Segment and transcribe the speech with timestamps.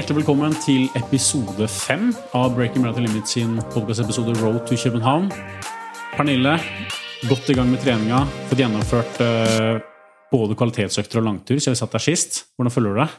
[0.00, 5.26] Hjertelig velkommen til episode fem av Breaking Marathon Limit sin podkastepisode Road to København.
[6.14, 6.54] Pernille,
[7.28, 8.22] godt i gang med treninga.
[8.48, 9.82] Fått gjennomført uh,
[10.32, 12.38] både kvalitetsøkter og langtur siden vi satt der sist.
[12.56, 13.18] Hvordan føler du deg?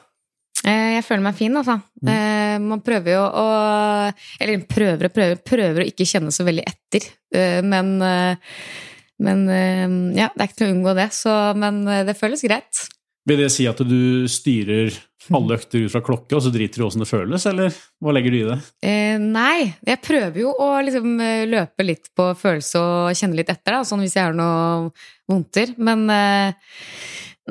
[0.72, 1.76] Eh, Jeg føler meg fin, altså.
[2.02, 3.46] Eh, Man prøver jo å
[4.42, 7.06] Eller prøver og prøver, prøver å ikke kjenne så veldig etter.
[7.62, 7.94] Men,
[9.22, 9.46] men
[10.18, 11.12] ja, det er ikke til å unngå det.
[11.14, 12.88] Så, men det føles greit.
[13.30, 14.98] Vil det si at du styrer
[15.38, 18.16] alle økter ut fra klokke, og så driter du i åssen det føles, eller hva
[18.16, 18.58] legger du i det?
[18.88, 23.52] Eh, nei, jeg prøver jo å liksom eh, løpe litt på følelse og kjenne litt
[23.54, 24.92] etter, da, sånn hvis jeg har noe
[25.30, 25.76] vondter.
[25.82, 26.74] Men eh,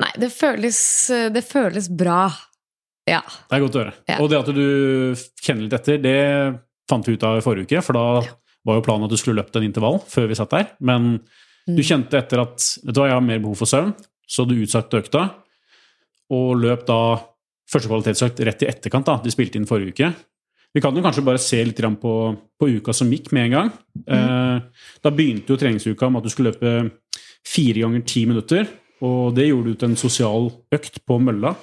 [0.03, 0.81] nei, det føles,
[1.31, 2.25] det føles bra.
[3.09, 3.23] Ja.
[3.49, 3.95] Det er godt å høre.
[4.09, 4.19] Ja.
[4.21, 4.65] Og det at du
[5.41, 6.19] kjenner litt etter, det
[6.91, 8.05] fant vi ut av i forrige uke, for da
[8.67, 10.73] var jo planen at du skulle løpt en intervall før vi satt der.
[10.83, 11.15] Men
[11.69, 13.93] du kjente etter at vet du hva, jeg har mer behov for søvn,
[14.29, 15.25] så du utsatte økta,
[16.31, 17.01] og løp da
[17.71, 19.07] første kvalitetsøkt rett i etterkant.
[19.07, 20.11] da, De spilte inn forrige uke.
[20.71, 22.13] Vi kan jo kanskje bare se litt på,
[22.59, 23.71] på uka som gikk, med en gang.
[24.07, 24.61] Mm.
[25.03, 26.91] da begynte jo treningsuka med at du skulle løpe
[27.47, 28.69] fire ganger ti minutter.
[29.03, 31.55] Og det gjorde du til en sosial økt på mølla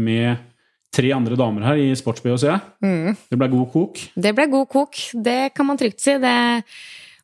[0.00, 0.46] med
[0.94, 2.62] tre andre damer her i sports-BH, ser jeg.
[2.82, 3.18] Mm.
[3.30, 4.02] Det ble god kok.
[4.24, 6.16] Det ble god kok, det kan man trygt si.
[6.22, 6.34] Det,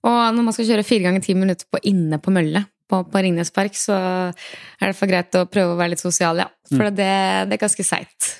[0.07, 3.23] og når man skal kjøre fire ganger ti minutter på inne på mølle på, på
[3.25, 6.49] Ringnes Park, så er det for greit å prøve å være litt sosial, ja.
[6.71, 7.13] For det,
[7.51, 8.33] det er ganske seigt.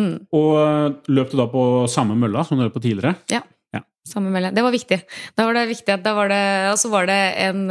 [0.00, 0.16] Mm.
[0.34, 3.14] Og eh, løp du da på samme mølla som du løp på tidligere?
[3.32, 3.44] Ja.
[3.74, 3.84] Ja.
[4.08, 4.52] Samme mølle.
[4.54, 5.00] Det var viktig.
[5.38, 7.64] Da var det viktig at da var det Og så var det en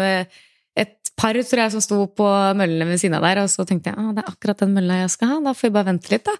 [0.74, 2.28] et par tror jeg, som sto på
[2.58, 5.04] møllene ved siden av der, og så tenkte jeg at det er akkurat den mølla
[5.04, 6.34] jeg skal ha, da får vi bare vente litt, da.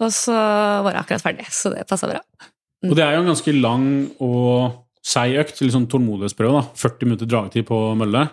[0.00, 0.36] Og så
[0.86, 2.22] var det akkurat ferdig, så det passa bra.
[2.86, 3.86] Og det er jo en ganske lang
[4.24, 6.56] og seig økt, litt sånn tålmodighetsprøve.
[6.56, 8.26] da, 40 minutter dragetid på mølle.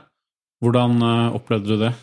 [0.64, 1.94] Hvordan eh, opplevde du det?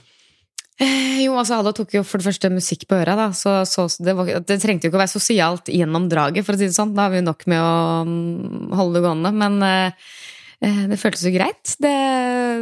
[0.81, 3.85] Eh, Jo, altså Hallo tok jo for det første musikk på øra, da, så, så
[4.01, 6.77] det, var, det trengte jo ikke å være sosialt gjennom draget, for å si det
[6.77, 6.95] sånn.
[6.97, 7.75] Da har vi jo nok med å
[8.09, 9.33] mm, holde det gående.
[9.43, 10.09] Men eh,
[10.65, 11.77] eh, det føltes jo greit.
[11.81, 11.93] Det,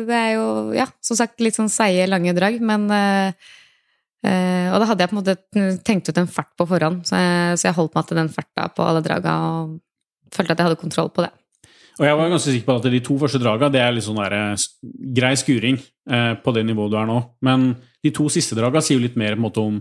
[0.09, 3.50] det er jo, ja, som sagt, litt sånn seige, lange drag, men eh,
[4.26, 5.36] Og da hadde jeg på en måte
[5.86, 8.66] tenkt ut en fart på forhånd, så jeg, så jeg holdt meg til den farta
[8.75, 9.76] på alle draga og
[10.34, 11.30] følte at jeg hadde kontroll på det.
[11.98, 14.20] Og jeg var ganske sikker på at de to første draga det er litt sånn
[14.20, 14.66] der, eh,
[15.19, 17.19] grei skuring eh, på det nivået du er nå.
[17.42, 17.72] Men
[18.04, 19.81] de to siste draga sier jo litt mer på en måte om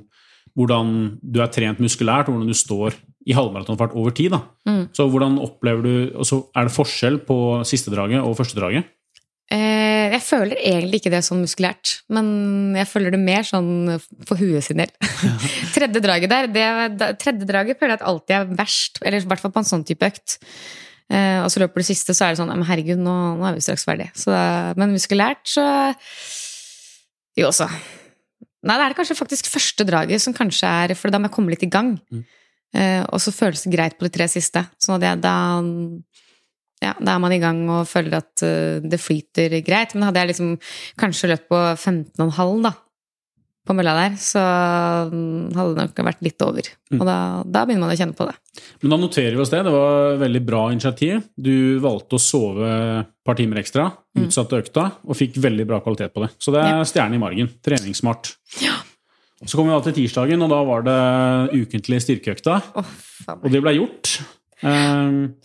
[0.57, 0.91] hvordan
[1.21, 2.95] du er trent muskulært, og hvordan du står
[3.27, 4.33] i halvmaratonfart over tid.
[4.65, 4.87] Mm.
[4.95, 8.87] Så hvordan opplever du, og så Er det forskjell på siste draget og første draget?
[9.47, 13.93] Eh, jeg føler egentlig ikke det sånn muskulært, men jeg føler det mer sånn
[14.27, 14.91] for huet sin del.
[15.77, 19.43] tredje draget der, det, tredje draget føler jeg at alltid er verst, eller i hvert
[19.43, 20.39] fall på en sånn type økt.
[21.07, 23.55] Eh, og så løper du siste, så er det sånn, men herregud, nå, nå er
[23.55, 24.09] vi straks ferdig.
[24.17, 24.33] Så,
[24.79, 25.63] men muskulært, så
[27.37, 27.69] Jo, også.
[28.65, 31.35] Nei, det er det kanskje faktisk første draget som kanskje er For da må jeg
[31.35, 31.93] komme litt i gang.
[32.11, 32.23] Mm.
[32.75, 34.65] Eh, og så føles det greit på de tre siste.
[34.81, 35.35] Sånn at jeg da
[36.83, 39.95] ja, da er man i gang og føler at uh, det flyter greit.
[39.95, 40.51] Men hadde jeg liksom
[41.01, 42.73] kanskje løpt på 15,5 da,
[43.67, 44.41] på mølla der, så
[45.11, 46.69] mm, hadde det nok vært litt over.
[46.91, 46.99] Mm.
[47.01, 48.35] Og da, da begynner man å kjenne på det.
[48.81, 49.61] Men da noterer vi oss det.
[49.67, 51.21] Det var et veldig bra initiativ.
[51.35, 54.23] Du valgte å sove et par timer ekstra, Mm.
[54.31, 56.31] utsatte økta, og fikk veldig bra kvalitet på det.
[56.41, 57.51] Så det er stjerne i margen.
[57.61, 58.31] Treningssmart.
[58.63, 58.73] Ja.
[59.45, 60.95] Så kom vi da til tirsdagen, og da var det
[61.53, 62.55] ukentlig styrkeøkta.
[62.81, 62.95] Oh,
[63.43, 64.15] Og det ble gjort.
[64.65, 65.35] Um,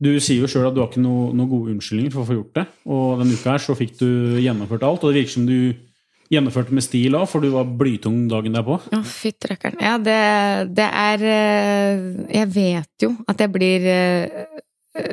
[0.00, 2.34] Du sier jo sjøl at du har ikke noen noe gode unnskyldninger for å få
[2.36, 2.64] gjort det.
[2.92, 4.08] Og denne uka her så fikk du
[4.44, 5.72] gjennomført alt, og det virker som du
[6.32, 8.78] gjennomførte med stil òg, for du var blytung dagen derpå.
[8.80, 9.78] Å, fytti rakkeren.
[9.82, 10.16] Ja, det,
[10.76, 12.06] det er eh,
[12.38, 14.42] Jeg vet jo at jeg blir eh,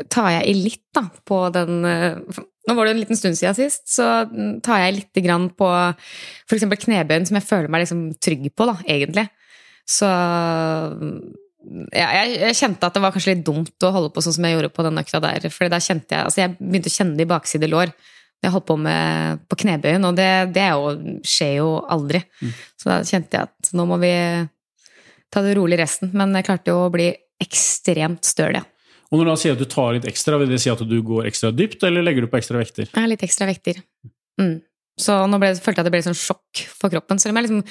[0.08, 3.58] Tar jeg i litt, da, på den eh, Nå var det en liten stund siden
[3.58, 4.24] sist, så
[4.64, 5.68] tar jeg lite grann på
[6.48, 6.64] f.eks.
[6.86, 9.26] knebøyen, som jeg føler meg liksom trygg på, da, egentlig.
[9.84, 10.08] Så
[11.92, 14.48] ja, jeg, jeg kjente at det var kanskje litt dumt å holde på sånn som
[14.48, 15.48] jeg gjorde på den økta der.
[15.52, 17.94] For da kjente jeg Altså, jeg begynte å kjenne det i bakside lår.
[18.44, 20.92] Jeg holdt på med på knebøyen, og det, det jo,
[21.24, 22.20] skjer jo aldri.
[22.80, 24.12] Så da kjente jeg at nå må vi
[25.34, 26.12] ta det rolig resten.
[26.14, 27.08] Men jeg klarte jo å bli
[27.44, 28.66] ekstremt støl, ja.
[29.14, 30.96] Og når du da sier at du tar litt ekstra, vil det si at du
[31.06, 32.88] går ekstra dypt, eller legger du på ekstra vekter?
[32.96, 33.84] Ja, litt ekstra vekter.
[34.42, 34.56] Mm.
[35.00, 37.22] Så nå ble, følte jeg at det ble litt sånn sjokk for kroppen.
[37.22, 37.62] Selv om jeg liksom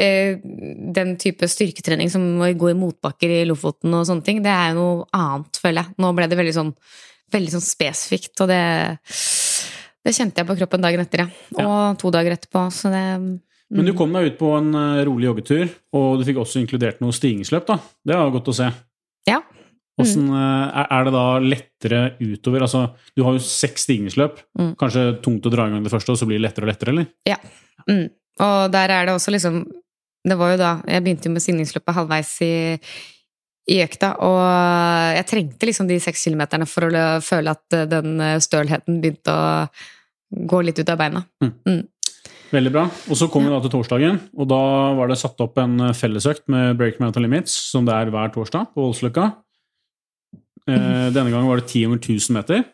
[0.00, 0.40] eh,
[0.96, 4.72] Den type styrketrening som å gå i motbakker i Lofoten og sånne ting, det er
[4.72, 5.98] jo noe annet, føler jeg.
[6.00, 6.72] Nå ble det veldig sånn,
[7.36, 8.62] veldig sånn spesifikt, og det
[10.04, 11.28] Det kjente jeg på kroppen dagen etter, ja.
[11.64, 13.04] Og to dager etterpå, så det
[13.70, 17.00] Men du kom deg ut på en eh, rolig joggetur, og du fikk også inkludert
[17.04, 17.66] noe stigningsløp.
[17.66, 17.76] da.
[18.04, 18.70] Det var godt å se.
[19.28, 19.40] Ja.
[20.00, 22.62] Hvordan, eh, er- er det da lettere utover?
[22.62, 24.38] Altså, du har jo seks stigningsløp.
[24.58, 24.74] Mm.
[24.76, 26.88] Kanskje tungt å dra i gang det første, og så blir det lettere og lettere,
[26.94, 27.06] eller?
[27.28, 27.36] Ja.
[27.88, 28.08] Mm.
[28.40, 29.66] Og der er det også liksom
[30.22, 32.78] Det var jo da Jeg begynte jo med stigningsløpet halvveis i,
[33.70, 34.40] i økta, og
[35.14, 40.62] jeg trengte liksom de seks kilometerne for å føle at den stølheten begynte å gå
[40.66, 41.22] litt ut av beina.
[41.42, 41.52] Mm.
[41.68, 41.82] Mm.
[42.50, 42.82] Veldig bra.
[43.06, 44.62] Og så kom vi da til torsdagen, og da
[44.98, 48.72] var det satt opp en fellesøkt med Break Mountain Limits, som det er hver torsdag
[48.74, 49.28] på Voldsløkka.
[50.66, 51.14] Eh, mm.
[51.14, 52.64] Denne gangen var det 10 over 1000 meter.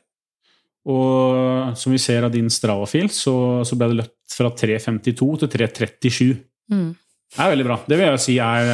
[0.86, 3.34] Og som vi ser av din Strava-fil, så,
[3.66, 6.32] så, ble det løpt fra 3.52 til 3.37.
[6.72, 6.90] Mm.
[7.34, 7.78] Det er veldig bra.
[7.84, 8.72] Det vil jeg si er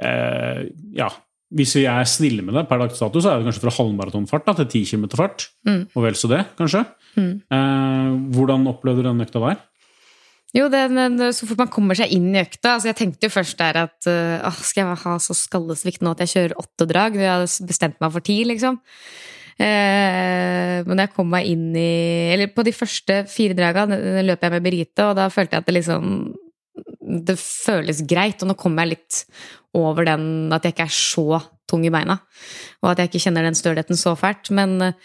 [0.00, 0.60] eh,
[0.96, 1.10] Ja,
[1.54, 4.48] hvis vi er snille med det per dags dato, så er det kanskje fra halvmaratonfart
[4.50, 5.48] til 10 km fart.
[5.68, 5.84] Mm.
[5.94, 6.82] Og vel så det, kanskje.
[7.14, 7.32] Mm.
[7.54, 9.62] Eh, hvordan opplevde du den økta der?
[10.56, 10.82] Jo, det,
[11.18, 13.76] det, så fort man kommer seg inn i økta altså Jeg tenkte jo først der
[13.82, 17.18] at uh, skal jeg ha så skallesvikt nå at jeg kjører åtte drag?
[17.18, 18.78] Jeg hadde bestemt meg for ti, liksom.
[19.56, 24.52] Eh, men jeg kom meg inn i Eller på de første fire draga løp jeg
[24.52, 26.10] med Berite, og da følte jeg at det liksom
[27.24, 29.22] Det føles greit, og nå kommer jeg litt
[29.76, 32.18] over den at jeg ikke er så tung i beina.
[32.82, 34.52] Og at jeg ikke kjenner den stølheten så fælt.
[34.54, 35.00] Men eh,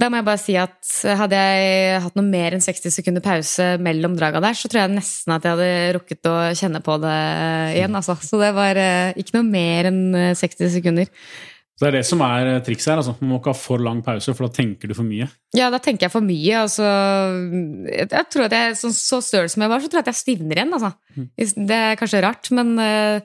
[0.00, 0.90] da må jeg bare si at
[1.20, 4.94] hadde jeg hatt noe mer enn 60 sekunder pause mellom draga der, så tror jeg
[4.94, 7.16] nesten at jeg hadde rukket å kjenne på det
[7.76, 8.16] igjen, altså.
[8.24, 10.02] Så det var eh, ikke noe mer enn
[10.40, 11.10] 60 sekunder.
[11.80, 12.98] Så det er det som er eh, trikset her.
[13.00, 13.14] altså.
[13.22, 15.24] Man må ikke ha for lang pause, for da tenker du for mye.
[15.56, 16.58] Ja, da tenker jeg for mye.
[16.60, 16.84] altså.
[17.88, 20.18] Jeg tror at jeg, Så, så støl som jeg var, så tror jeg at jeg
[20.18, 20.74] stivner igjen.
[20.76, 20.90] altså.
[21.16, 21.30] Mm.
[21.70, 23.22] Det er kanskje rart, men eh,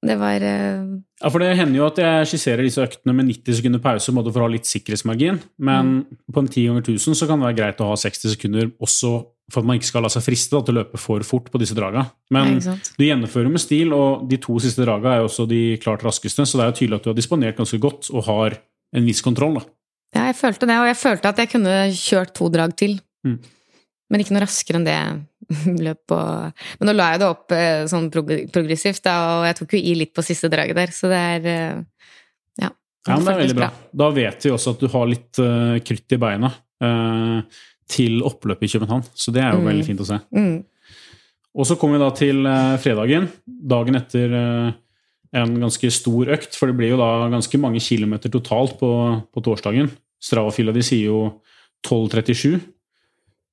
[0.00, 1.00] Det var uh...
[1.20, 4.40] Ja, for det hender jo at jeg skisserer disse øktene med 90 sekunder pause for
[4.40, 6.22] å ha litt sikkerhetsmargin, men mm.
[6.32, 9.12] på en 10 ganger 1000 så kan det være greit å ha 60 sekunder også
[9.50, 11.60] for at man ikke skal la seg friste da, til å løpe for fort på
[11.60, 12.06] disse draga.
[12.32, 16.04] Men du gjennomfører med stil, og de to siste draga er jo også de klart
[16.06, 18.60] raskeste, så det er jo tydelig at du har disponert ganske godt og har
[18.96, 19.58] en viss kontroll.
[19.58, 19.66] da.
[20.16, 22.96] Ja, jeg følte det, og jeg følte at jeg kunne kjørt to drag til.
[23.26, 23.40] Mm.
[24.10, 24.98] Men ikke noe raskere enn det
[25.86, 29.76] løp på Men nå la jeg det opp eh, sånn progressivt, da, og jeg tok
[29.76, 31.80] jo i litt på siste draget der, så det er eh,
[32.64, 32.70] Ja.
[33.08, 33.70] Ja, men det er veldig bra.
[33.96, 36.50] Da vet vi også at du har litt uh, krutt i beina
[36.84, 39.68] uh, til oppløpet i København, så det er jo mm.
[39.70, 40.18] veldig fint å se.
[40.36, 40.58] Mm.
[41.56, 43.30] Og så kommer vi da til uh, fredagen,
[43.72, 44.36] dagen etter
[45.40, 48.92] en ganske stor økt, for det blir jo da ganske mange kilometer totalt på,
[49.32, 49.88] på torsdagen.
[50.20, 51.22] Strava-fila di sier jo
[51.88, 52.60] 12.37.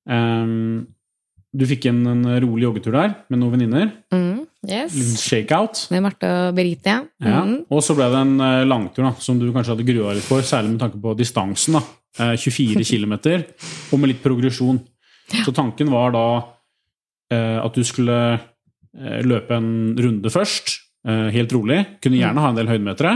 [0.08, 0.86] Um,
[1.56, 3.92] du fikk en, en rolig joggetur der med noen venninner.
[4.12, 4.96] Mm, yes.
[5.22, 5.86] Shakeout.
[5.94, 7.00] Med Marte og Berite, ja.
[7.24, 7.30] Mm.
[7.30, 7.44] ja.
[7.72, 10.44] Og så ble det en uh, langtur da, som du kanskje hadde grua litt for,
[10.44, 11.78] særlig med tanke på distansen.
[11.78, 11.84] da.
[12.18, 13.14] Uh, 24 km,
[13.92, 14.80] og med litt progresjon.
[15.32, 15.44] Ja.
[15.46, 18.20] Så tanken var da uh, at du skulle
[18.98, 20.72] løpe en runde først,
[21.06, 21.76] helt rolig.
[22.02, 22.20] Kunne mm.
[22.22, 23.12] gjerne ha en del høydemetere.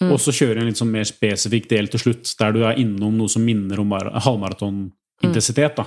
[0.00, 0.12] Mm.
[0.14, 3.18] Og så kjøre en litt sånn mer spesifikk del til slutt, der du er innom
[3.18, 5.76] noe som minner om halvmaratonintensitet.
[5.76, 5.84] da.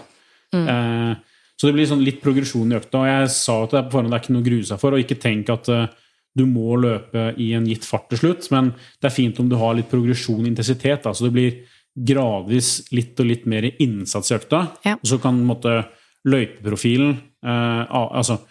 [0.56, 0.68] Mm.
[0.74, 3.02] Eh, så det blir sånn litt progresjon i økta.
[3.02, 4.96] Og jeg sa til deg på forhånd det er ikke noe å grue seg for,
[4.96, 5.90] og ikke tenk at uh,
[6.38, 9.58] du må løpe i en gitt fart til slutt, men det er fint om du
[9.60, 11.04] har litt progresjon i intensitet.
[11.04, 11.58] Da, så det blir
[12.00, 14.62] gradvis litt og litt mer innsats i økta.
[14.86, 14.96] Ja.
[14.96, 15.82] Og så kan måtte,
[16.30, 18.42] løypeprofilen eh, altså,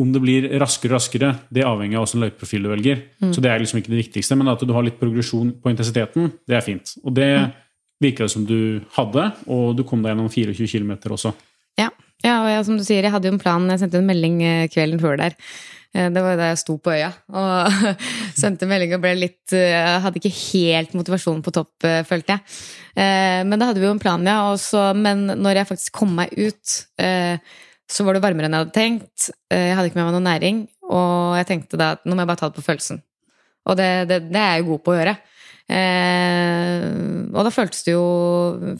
[0.00, 3.02] om det blir raskere og raskere, det avhenger av hvilken løypeprofil du velger.
[3.22, 3.30] Mm.
[3.32, 6.32] Så det er liksom ikke det viktigste, men at du har litt progresjon på intensiteten,
[6.48, 6.96] det er fint.
[7.04, 7.54] Og det mm.
[8.02, 11.34] Virka det som du hadde, og du kom deg gjennom 24 km også.
[11.80, 11.90] Ja.
[12.24, 13.64] Ja, og jeg, som du sier, jeg hadde jo en plan.
[13.68, 15.34] Jeg sendte en melding eh, kvelden før der.
[15.92, 17.74] Eh, det var jo da jeg sto på øya og
[18.42, 21.74] sendte melding og ble litt eh, hadde ikke helt motivasjonen på topp,
[22.08, 22.56] følte jeg.
[22.94, 24.38] Men da hadde vi jo en plan, ja.
[24.54, 26.74] Også, men når jeg faktisk kom meg ut,
[27.90, 29.24] så var det varmere enn jeg hadde tenkt.
[29.50, 32.30] Jeg hadde ikke med meg noe næring, og jeg tenkte da at nå må jeg
[32.30, 33.02] bare ta det på følelsen.
[33.66, 35.16] Og det, det, det er jeg jo god på å gjøre.
[35.64, 36.82] Eh,
[37.32, 38.04] og da føltes det, jo,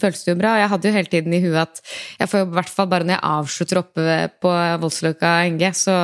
[0.00, 0.54] føltes det jo bra.
[0.60, 1.80] Jeg hadde jo hele tiden i huet at
[2.20, 5.96] jeg får jo i hvert fall bare når jeg avslutter oppe på Voldsløkka NG, så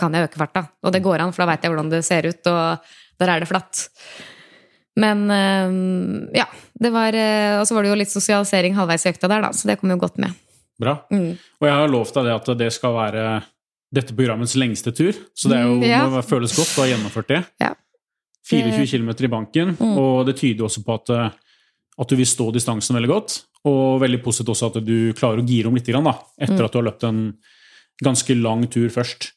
[0.00, 0.66] kan jeg øke farta.
[0.84, 3.44] Og det går an, for da veit jeg hvordan det ser ut, og der er
[3.44, 3.86] det flatt.
[5.00, 6.48] Men eh, ja.
[6.74, 9.52] Det var, eh, og så var det jo litt sosialisering halvveis i økta der, da,
[9.54, 10.34] så det kom jo godt med.
[10.82, 10.98] Bra.
[11.14, 11.36] Mm.
[11.62, 13.24] Og jeg har lovt deg det at det skal være
[13.94, 16.02] dette programmets lengste tur, så det er jo, mm, ja.
[16.10, 17.40] må føles godt å ha gjennomført det.
[17.62, 17.70] Ja.
[18.50, 19.96] 24 km i banken, mm.
[20.00, 21.30] og det tyder også på at, eh,
[21.96, 23.38] at, du vil stå distansen veldig godt.
[23.64, 26.66] Og veldig positivt også at du klarer å gire om litt da, etter mm.
[26.66, 27.22] at du har løpt en
[28.04, 29.30] ganske lang tur først.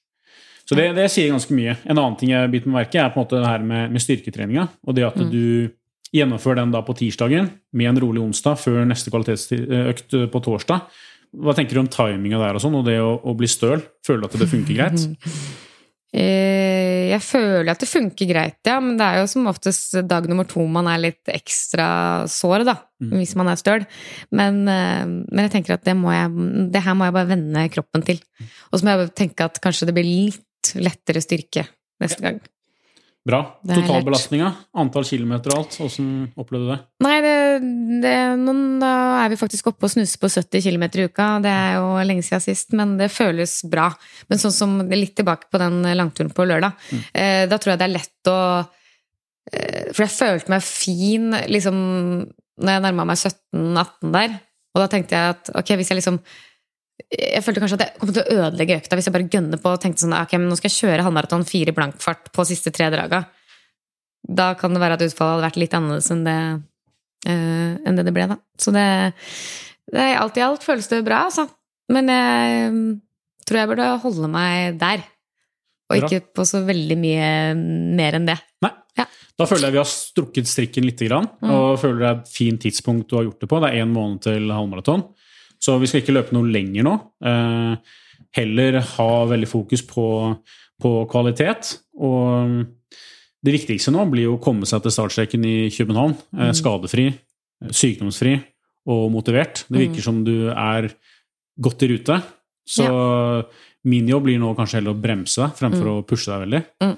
[0.67, 1.77] Så det, det sier ganske mye.
[1.87, 4.03] En annen ting jeg biter meg merke er på en måte det her med, med
[4.03, 4.65] styrketreninga.
[4.83, 5.29] Og det at mm.
[5.31, 5.45] du
[6.11, 10.91] gjennomfører den da på tirsdagen med en rolig onsdag før neste kvalitetsøkt på torsdag.
[11.37, 13.79] Hva tenker du om timinga der og sånn, og det å, å bli støl?
[14.03, 15.07] Føler du at det funker greit?
[16.17, 20.25] Eh, jeg føler at det funker greit, ja, men det er jo som oftest dag
[20.29, 22.77] nummer to man er litt ekstra sår, da.
[23.03, 23.13] Mm.
[23.19, 23.85] Hvis man er støl.
[24.33, 27.67] Men, eh, men, jeg tenker at det, må jeg, det her må jeg bare vende
[27.73, 28.21] kroppen til.
[28.71, 31.67] Og så må jeg tenke at kanskje det blir litt lettere styrke
[32.01, 32.41] neste gang.
[33.27, 33.41] Bra.
[33.67, 36.07] Totalbelastninga, antall kilometer og alt, åssen
[36.39, 36.77] opplevde du det?
[37.03, 37.33] Nei, det,
[38.05, 38.13] det,
[38.79, 38.91] da
[39.25, 41.27] er vi faktisk oppe og snuser på 70 km i uka.
[41.43, 43.89] Det er jo lenge siden sist, men det føles bra.
[44.31, 46.79] Men sånn som litt tilbake på den langturen på lørdag,
[47.11, 51.79] eh, da tror jeg det er lett å eh, For jeg følte meg fin liksom
[52.57, 54.37] når jeg nærma meg 17-18 der.
[54.73, 56.21] Og da tenkte jeg at ok, hvis jeg liksom
[57.07, 59.71] jeg følte kanskje at jeg kom til å ødelegge økta hvis jeg bare gønner på
[59.71, 62.89] og tenkte sånn ok, men nå skal jeg kjøre halvmaraton fire blankfart på siste tre
[62.93, 63.21] draga.
[64.27, 66.39] Da kan det være at utfallet hadde vært litt annerledes enn det,
[67.29, 68.39] uh, enn det det ble, da.
[68.59, 68.87] Så det,
[69.93, 71.47] det Alt i alt føles det bra, altså.
[71.93, 72.89] Men jeg mm,
[73.47, 75.05] tror jeg burde holde meg der.
[75.87, 76.09] Og Bra.
[76.09, 78.35] ikke på så veldig mye mer enn det.
[78.65, 78.73] Nei.
[78.99, 79.05] Ja.
[79.39, 81.51] Da føler jeg vi har strukket strikken litt, grann, Mm.
[81.53, 83.61] og føler det er et fint tidspunkt du har gjort det på.
[83.63, 85.05] Det er én måned til halvmaraton.
[85.59, 86.95] Så vi skal ikke løpe noe lenger nå.
[87.25, 87.77] Eh,
[88.37, 90.05] heller ha veldig fokus på,
[90.81, 91.77] på kvalitet.
[91.97, 92.65] Og
[93.43, 96.13] det viktigste nå blir jo å komme seg til startstreken i København.
[96.37, 96.53] Eh, Mm.
[96.53, 97.07] skadefri,
[97.71, 98.35] sykdomsfri
[98.87, 99.65] og motivert.
[99.69, 100.03] Det virker Mm.
[100.03, 100.91] som du er
[101.59, 102.21] godt i rute.
[102.67, 103.45] Så
[103.85, 106.63] min jobb blir nå kanskje heller å bremse deg fremfor å pushe deg veldig.
[106.83, 106.97] Mm.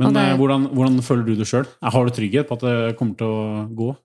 [0.00, 1.66] Men det- eh, hvordan, hvordan føler du det sjøl?
[1.82, 3.96] Har du trygghet på at det kommer til å gå?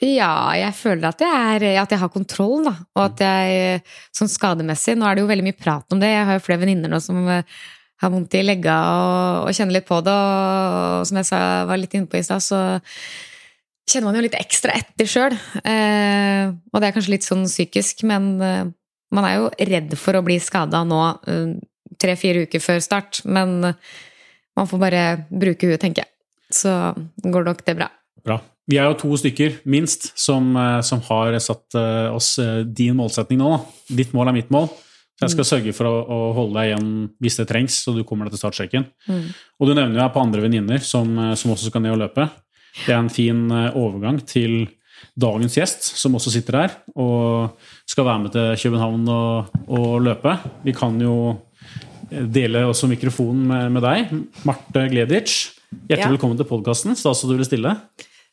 [0.00, 2.72] Ja, jeg føler at jeg, er, at jeg har kontroll, da.
[2.96, 3.82] Og at jeg
[4.16, 6.08] sånn skademessig Nå er det jo veldig mye prat om det.
[6.14, 7.58] Jeg har jo flere venninner nå som eh,
[8.00, 10.14] har vondt i legga og, og kjenner litt på det.
[10.14, 12.60] Og, som jeg sa, var litt inne på i stad, så
[13.90, 15.36] kjenner man jo litt ekstra etter sjøl.
[15.60, 18.62] Eh, og det er kanskje litt sånn psykisk, men eh,
[19.16, 21.58] man er jo redd for å bli skada nå eh,
[22.00, 23.20] tre-fire uker før start.
[23.28, 23.58] Men
[24.56, 26.12] man får bare bruke huet, tenker jeg.
[26.50, 26.72] Så
[27.20, 27.90] går nok det bra.
[28.24, 28.40] Bra.
[28.70, 32.94] Vi er jo to stykker, minst, som, eh, som har satt eh, oss eh, din
[32.98, 33.50] målsetning nå.
[33.56, 33.96] Da.
[34.02, 34.68] Ditt mål er mitt mål.
[35.18, 38.04] Så jeg skal sørge for å, å holde deg igjen hvis det trengs, så du
[38.08, 38.86] kommer deg til startstreken.
[39.10, 39.26] Mm.
[39.60, 42.24] Og du nevner jo her på andre venninner som, som også skal ned og løpe.
[42.86, 44.62] Det er en fin overgang til
[45.20, 47.60] dagens gjest, som også sitter her og
[47.90, 50.38] skal være med til København og, og løpe.
[50.64, 51.16] Vi kan jo
[52.08, 54.14] dele også mikrofonen med, med deg,
[54.48, 55.58] Marte Gleditsch.
[55.84, 56.14] Hjertelig Ja.
[56.14, 56.96] velkommen til podkasten.
[56.96, 57.76] Stas at du ville stille.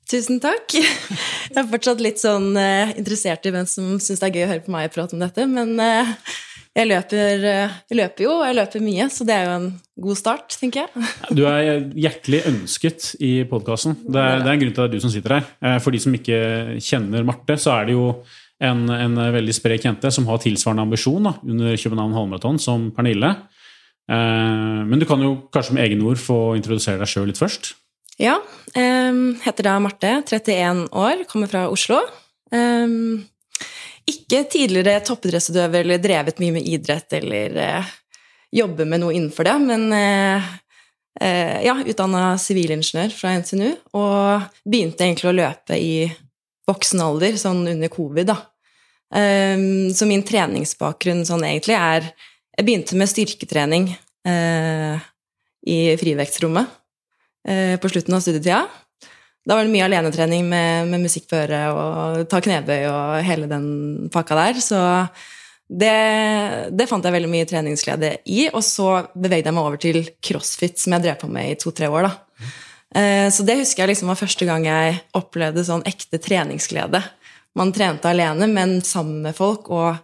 [0.08, 0.72] Tusen takk.
[0.72, 4.52] Jeg er fortsatt litt sånn eh, interessert i hvem som syns det er gøy å
[4.54, 6.12] høre på meg prate om dette, men eh,
[6.78, 9.66] jeg, løper, eh, jeg løper jo, og jeg løper mye, så det er jo en
[10.06, 11.10] god start, tenker jeg.
[11.36, 13.98] Du er hjertelig ønsket i podkasten.
[14.06, 15.50] Det, det er en grunn til at det er du som sitter her.
[15.84, 16.40] For de som ikke
[16.88, 18.06] kjenner Marte, så er det jo
[18.64, 23.34] en, en veldig sprek jente som har tilsvarende ambisjon da, under København halvmaraton som Pernille.
[24.08, 27.74] Men du kan jo kanskje med egne ord få introdusere deg sjøl litt først.
[28.18, 28.40] Ja,
[28.78, 31.98] Um, heter da Marte, 31 år, kommer fra Oslo.
[32.52, 33.24] Um,
[34.08, 37.90] ikke tidligere toppidrettsutøver eller drevet mye med idrett eller uh,
[38.54, 40.52] jobber med noe innenfor det, men uh,
[41.24, 46.08] uh, ja, utdanna sivilingeniør fra NTNU og begynte egentlig å løpe i
[46.68, 48.40] voksen alder, sånn under covid, da.
[49.08, 52.10] Um, så min treningsbakgrunn sånn egentlig er
[52.58, 53.86] Jeg begynte med styrketrening
[54.28, 55.00] uh,
[55.64, 56.87] i frivektrommet eh,
[57.82, 58.66] på slutten av studietida.
[59.48, 63.48] Da var det mye alenetrening med, med musikk på øret og ta knebøy og hele
[63.48, 63.68] den
[64.12, 64.60] pakka der.
[64.60, 64.80] Så
[65.68, 65.94] det,
[66.76, 68.50] det fant jeg veldig mye treningsglede i.
[68.52, 71.88] Og så bevegde jeg meg over til crossfit, som jeg drev på med i to-tre
[71.88, 72.10] år.
[72.10, 72.50] da.
[73.00, 77.04] Eh, Så det husker jeg liksom var første gang jeg opplevde sånn ekte treningsglede.
[77.56, 79.96] Man trente alene, men sammen med folk, og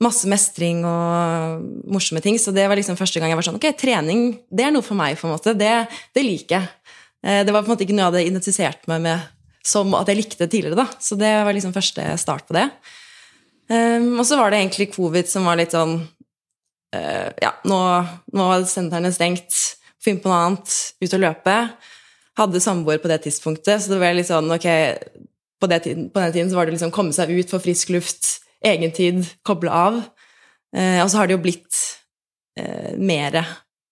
[0.00, 2.38] masse mestring og morsomme ting.
[2.40, 4.98] Så det var liksom første gang jeg var sånn Ok, trening, det er noe for
[4.98, 5.54] meg, på en måte.
[5.58, 5.74] Det,
[6.16, 6.96] det liker jeg.
[7.24, 9.28] Eh, Det var på en måte ikke noe jeg hadde identifisert meg med
[9.66, 10.86] som at jeg likte tidligere, da.
[11.04, 12.66] Så det var liksom første start på det.
[13.70, 17.76] Um, og så var det egentlig covid som var litt sånn uh, Ja, nå,
[18.34, 19.54] nå var sentrene stengt,
[20.02, 21.56] finn på noe annet, ut og løpe.
[22.40, 24.66] Hadde samboer på det tidspunktet, så det var litt sånn ok
[25.60, 28.40] På, det, på den tiden så var det liksom komme seg ut, få frisk luft,
[28.66, 30.00] egen tid, koble av.
[30.76, 31.78] Eh, og så har det jo blitt
[32.58, 33.44] eh, mere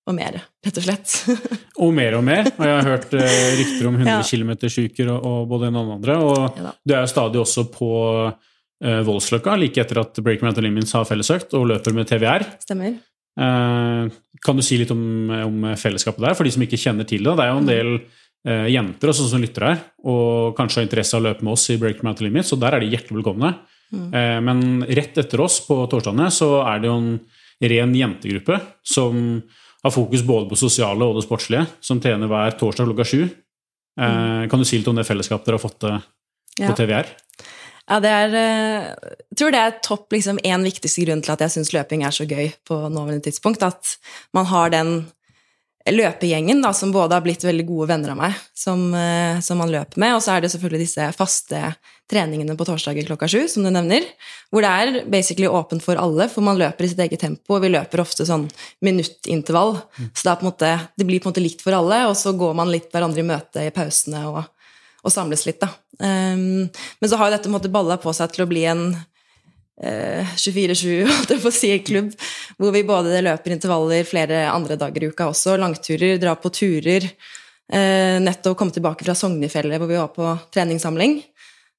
[0.08, 1.14] og mere, rett og slett.
[1.84, 2.46] Og mer og mer.
[2.56, 4.22] Og jeg har hørt eh, rykter om 100 Ja.
[4.24, 6.14] km-uker og, og både en og den andre.
[6.24, 7.90] Og Ja du er jo stadig også på
[8.32, 12.46] eh, Voldsløkka, like etter at Break Mountain Limits har fellesøkt, og løper med TVR.
[12.64, 12.96] Stemmer.
[13.38, 14.08] Eh,
[14.42, 15.04] kan du si litt om,
[15.44, 17.36] om fellesskapet der, for de som ikke kjenner til det?
[17.38, 17.92] Det er jo en del
[18.48, 21.68] eh, jenter også som lytter her, og kanskje har interesse av å løpe med oss
[21.70, 23.52] i Break Mountain Limits, og der er de hjertelig velkomne.
[23.92, 27.12] Eh, men rett etter oss på torsdagene så er det jo en
[27.72, 29.42] ren jentegruppe som
[29.82, 33.22] har fokus både på sosiale og det sportslige, som trener hver torsdag klokka sju.
[33.98, 35.98] Eh, Kan du si litt om det fellesskapet dere har fått til
[36.58, 36.74] på Ja.
[36.74, 37.06] TVR?
[37.88, 38.94] Ja, det er eh,
[39.30, 42.10] Jeg tror det er topp liksom en viktigste grunn til at jeg syns løping er
[42.12, 43.62] så gøy på nåværende tidspunkt.
[43.62, 43.96] At
[44.34, 45.06] man har den
[45.94, 49.70] løpegjengen, da, som både har blitt veldig gode venner av meg, som, eh, som man
[49.72, 51.62] løper med, og så er det selvfølgelig disse faste
[52.08, 54.06] treningene på torsdager klokka sju, som du nevner,
[54.50, 57.64] hvor det er basically åpent for alle, for man løper i sitt eget tempo, og
[57.66, 58.46] vi løper ofte sånn
[58.84, 60.12] minuttintervall, mm.
[60.14, 62.56] så det, er måte, det blir på en måte likt for alle, og så går
[62.56, 64.40] man litt hverandre i møte i pausene og,
[65.04, 65.70] og samles litt, da.
[65.98, 68.64] Um, men så har jo dette på en måte balla på seg til å bli
[68.70, 68.92] en
[69.78, 72.12] 24-7, eh, holdt jeg på å si, klubb,
[72.58, 77.06] hvor vi både løper intervaller flere andre dager i uka også, langturer, drar på turer.
[77.68, 81.20] Eh, nettopp komme tilbake fra Sognefjellet, hvor vi var på treningssamling.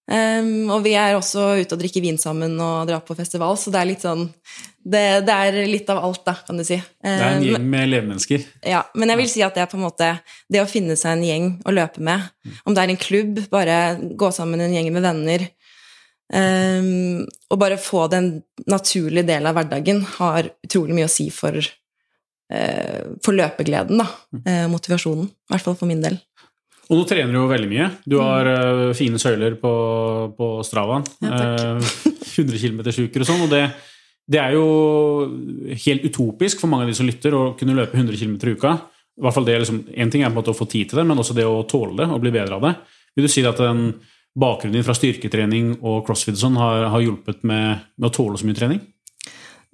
[0.10, 3.70] Um, og vi er også ute og drikker vin sammen og drar på festival, så
[3.70, 4.24] det er litt sånn
[4.80, 6.80] Det, det er litt av alt, da, kan du si.
[6.80, 8.46] Det er en gjeng med levemennesker.
[8.66, 10.08] Ja, men jeg vil si at det er på en måte
[10.50, 12.26] det å finne seg en gjeng å løpe med.
[12.64, 13.76] Om det er en klubb, bare
[14.18, 15.46] gå sammen en gjeng med venner,
[16.30, 21.58] Um, og bare få den naturlige delen av hverdagen har utrolig mye å si for,
[21.58, 24.08] uh, for løpegleden, da.
[24.46, 25.30] Uh, motivasjonen.
[25.30, 26.20] I hvert fall for min del.
[26.90, 27.88] Og nå trener du jo veldig mye.
[28.10, 29.74] Du har uh, fine søyler på,
[30.38, 31.06] på Stravaen.
[31.26, 33.44] Ja, 100 km uker og sånn.
[33.46, 33.64] Og det,
[34.30, 34.70] det, er jo
[35.86, 38.78] helt utopisk for mange av de som lytter, å kunne løpe 100 km i uka.
[39.20, 41.02] I hvert fall det liksom, En ting er på en måte å få tid til
[41.02, 42.74] det, men også det å tåle det og bli bedre av det.
[43.18, 43.90] Vil du si at den
[44.40, 48.40] bakgrunnen din fra styrketrening og crossfit og sånn har, har, hjulpet med, med, å tåle
[48.40, 48.82] så mye trening?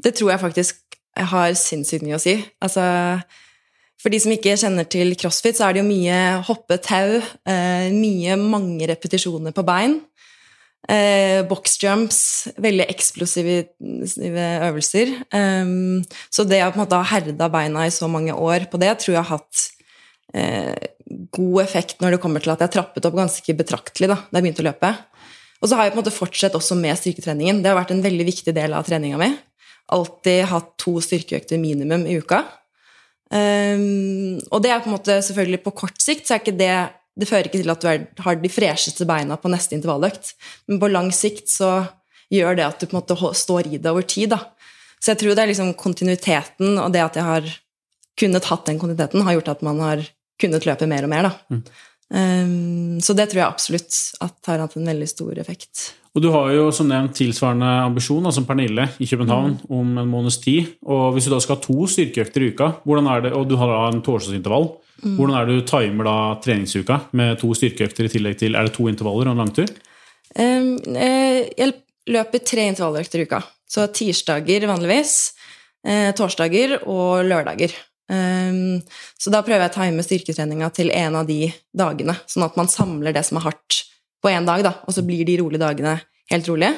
[0.01, 2.35] Det tror jeg faktisk har sinnssykt mye å si.
[2.63, 2.83] Altså,
[4.01, 6.17] for de som ikke kjenner til crossfit, så er det jo mye
[6.49, 10.01] hoppe tau, eh, mye mange repetisjoner på bein.
[10.85, 12.19] Eh, boxjumps,
[12.61, 13.63] veldig eksplosive
[14.67, 15.15] øvelser.
[15.33, 18.77] Um, så det å på en måte ha herda beina i så mange år på
[18.83, 19.63] det, tror jeg har hatt
[20.37, 20.75] eh,
[21.35, 24.45] god effekt når det kommer til at jeg trappet opp ganske betraktelig da da jeg
[24.45, 24.91] begynte å løpe.
[25.61, 27.61] Og så har jeg på en måte fortsatt også med styrketreningen.
[27.63, 29.31] Det har vært en veldig viktig del av treninga mi.
[29.95, 32.43] Alltid hatt to styrkeøkter minimum i uka.
[33.33, 36.75] Um, og det er på en måte selvfølgelig på kort sikt så er ikke det
[37.15, 40.33] det fører ikke til at du er, har de fresheste beina på neste intervalløkt,
[40.67, 41.85] men på lang sikt så
[42.33, 44.33] gjør det at du på en måte står i det over tid.
[44.33, 44.41] da.
[44.99, 47.47] Så jeg tror det er liksom kontinuiteten og det at jeg har
[48.19, 50.03] kunnet hatt den kontinuiteten, har gjort at man har
[50.41, 51.29] kunnet løpe mer og mer.
[51.29, 51.59] Da.
[52.05, 55.87] Um, så det tror jeg absolutt at har hatt en veldig stor effekt.
[56.15, 59.63] Og du har jo som nevnt tilsvarende ambisjon som Pernille i København mm.
[59.75, 60.77] om en måneds tid.
[60.87, 62.69] Og hvis du da skal ha to styrkeøkter i uka,
[63.25, 64.69] det, og du har da en torsdagsintervall,
[65.03, 65.17] mm.
[65.17, 68.77] hvordan er det du timer da treningsuka med to styrkeøkter i tillegg til Er det
[68.77, 69.73] to intervaller og en langtur?
[70.39, 71.73] Um, jeg
[72.11, 73.41] løper tre intervalløkter i uka.
[73.67, 75.33] Så tirsdager vanligvis,
[75.83, 77.73] eh, torsdager og lørdager.
[78.05, 78.81] Um,
[79.17, 82.69] så da prøver jeg å time styrketreninga til en av de dagene, sånn at man
[82.69, 83.81] samler det som er hardt,
[84.25, 85.99] på én dag, da, og så blir de rolige dagene
[86.33, 86.73] helt rolige.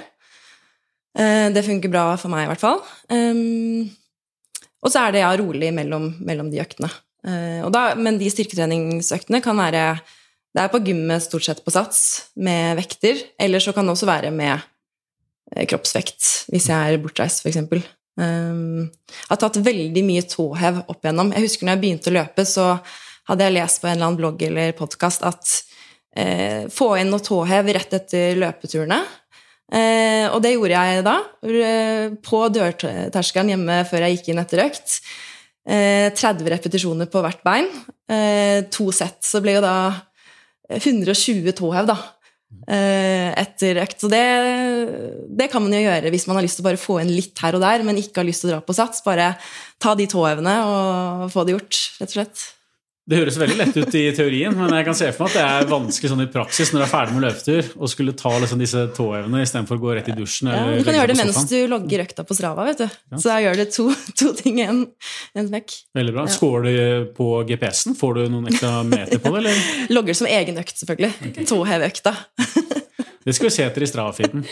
[1.17, 2.81] Uh, det funker bra for meg, i hvert fall.
[3.07, 3.87] Um,
[4.83, 6.91] og så er det ja, rolig mellom, mellom de øktene.
[7.27, 9.97] Uh, da, men de styrketreningsøktene kan være
[10.55, 11.99] Det er på gymmet stort sett på sats
[12.39, 14.55] med vekter, eller så kan det også være med
[15.53, 17.59] eh, kroppsvekt hvis jeg er bortreist, f.eks.
[18.17, 21.31] Um, jeg har tatt veldig mye tåhev opp igjennom.
[21.35, 22.67] Jeg husker når jeg begynte å løpe, så
[23.29, 25.53] hadde jeg lest på en eller annen blogg eller podkast at
[26.17, 28.99] eh, få inn noe tåhev rett etter løpeturene.
[29.67, 31.15] Eh, og det gjorde jeg da,
[32.23, 34.99] på dørterskelen hjemme før jeg gikk inn etter økt.
[35.67, 37.67] Eh, 30 repetisjoner på hvert bein.
[38.07, 39.75] Eh, to sett, så ble jo da
[40.71, 41.97] 120 tåhev, da.
[42.67, 44.01] Eh, etter økt.
[44.03, 44.23] Så det,
[45.39, 47.39] det, kan man jo gjøre hvis man har lyst til å bare få inn litt
[47.43, 49.03] her og der, men ikke har lyst til å dra på sats.
[49.05, 49.33] Bare
[49.83, 52.45] ta de tåhevene og få det gjort, rett og slett.
[53.07, 55.43] Det høres veldig lett ut i teorien, men jeg kan se for meg at det
[55.47, 58.59] er vanskelig sånn i praksis når du er ferdig med løpetur, å skulle ta liksom
[58.59, 60.49] disse tåevene istedenfor å gå rett i dusjen.
[60.51, 62.65] Ja, du kan gjøre det mens du logger økta på Strava.
[62.67, 62.87] vet du.
[62.87, 63.21] Ja.
[63.21, 63.87] Så da gjør det to,
[64.19, 64.83] to ting i en,
[65.39, 65.77] en smekk.
[65.95, 66.27] Veldig bra.
[66.27, 66.35] Ja.
[66.35, 67.95] Skårer du på GPS-en?
[67.95, 69.45] Får du noen ekstra meter på det?
[69.45, 69.63] eller?
[69.95, 71.13] Logger som egen økt, selvfølgelig.
[71.31, 71.47] Okay.
[71.47, 72.17] Tåhevøkta.
[73.27, 74.45] det skal vi se etter i Strava-feeden.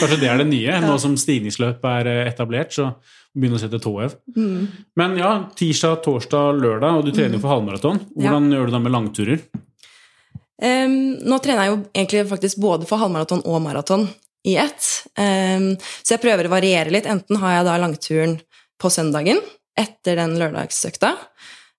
[0.00, 2.72] Kanskje det er det nye, nå som stigningsløp er etablert.
[2.72, 2.94] så
[3.32, 4.16] begynne å sette tåhev.
[4.36, 4.66] Mm.
[4.98, 7.44] Men ja, tirsdag, torsdag, lørdag, og du trener jo mm.
[7.44, 8.00] for halvmaraton.
[8.16, 8.58] Hvordan ja.
[8.58, 9.44] gjør du det med langturer?
[10.62, 14.06] Um, nå trener jeg jo egentlig faktisk både for halvmaraton og maraton
[14.46, 14.84] i ett.
[15.16, 17.08] Um, så jeg prøver å variere litt.
[17.10, 18.36] Enten har jeg da langturen
[18.80, 19.40] på søndagen
[19.78, 21.14] etter den lørdagsøkta.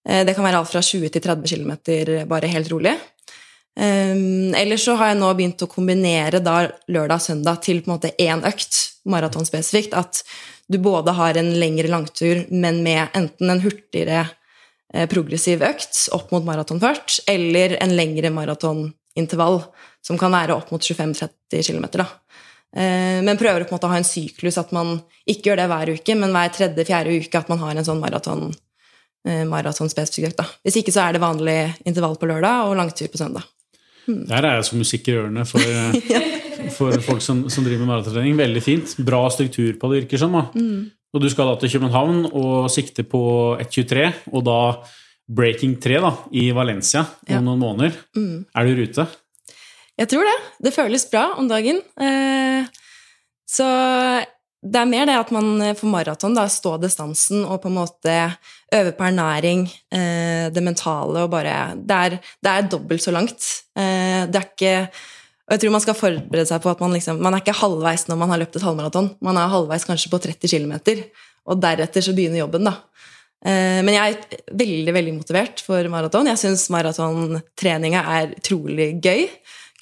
[0.09, 2.97] Uh, det kan være alt fra 20 til 30 km bare helt rolig.
[3.73, 8.11] Um, eller så har jeg nå begynt å kombinere da lørdag-søndag til på en måte
[8.21, 9.95] én økt, maraton spesifikt.
[9.97, 10.21] At
[10.69, 14.27] du både har en lengre langtur, men med enten en hurtigere
[14.93, 19.63] eh, progressiv økt opp mot maratonfart, eller en lengre maratonintervall,
[20.05, 22.05] som kan være opp mot 25-30 km.
[22.77, 25.71] Eh, men prøver på en måte å ha en syklus, at man ikke gjør det
[25.71, 28.47] hver uke, men hver tredje-fjerde uke at man har en sånn maraton
[29.27, 30.55] eh, maratonspesifikk økt.
[30.63, 33.49] Hvis ikke så er det vanlig intervall på lørdag og langtur på søndag.
[34.07, 35.91] Der er jeg som musikk i ørene for, ja.
[36.77, 38.35] for folk som, som driver med maratontrening.
[38.39, 38.95] Veldig fint.
[39.05, 40.33] Bra struktur på det, virker som.
[40.37, 40.45] da.
[41.13, 43.23] Og du skal da til København og sikte på
[43.61, 44.59] 1.23, og da
[45.29, 47.39] breaking 3 da, i Valencia om Ja.
[47.39, 47.93] noen måneder.
[48.55, 49.05] Er du i rute?
[50.01, 50.37] Jeg tror det.
[50.65, 51.81] Det føles bra om dagen.
[52.01, 52.65] Eh,
[53.53, 53.65] Så
[54.63, 58.13] det er mer det at man for maraton da, stå distansen og på en måte
[58.73, 62.09] øve på ernæring, eh, det mentale og bare Det er,
[62.41, 63.43] det er dobbelt så langt.
[64.31, 64.75] Det er ikke
[65.43, 68.05] og jeg tror man skal forberede seg på at man liksom Man er ikke halvveis
[68.07, 69.09] når man har løpt et halvmaraton.
[69.21, 71.03] Man er halvveis kanskje på 30 km,
[71.51, 72.77] og deretter så begynner jobben, da.
[73.43, 76.29] Eh, Men jeg er veldig veldig motivert for maraton.
[76.31, 79.27] Jeg syns maratontreninga er utrolig gøy.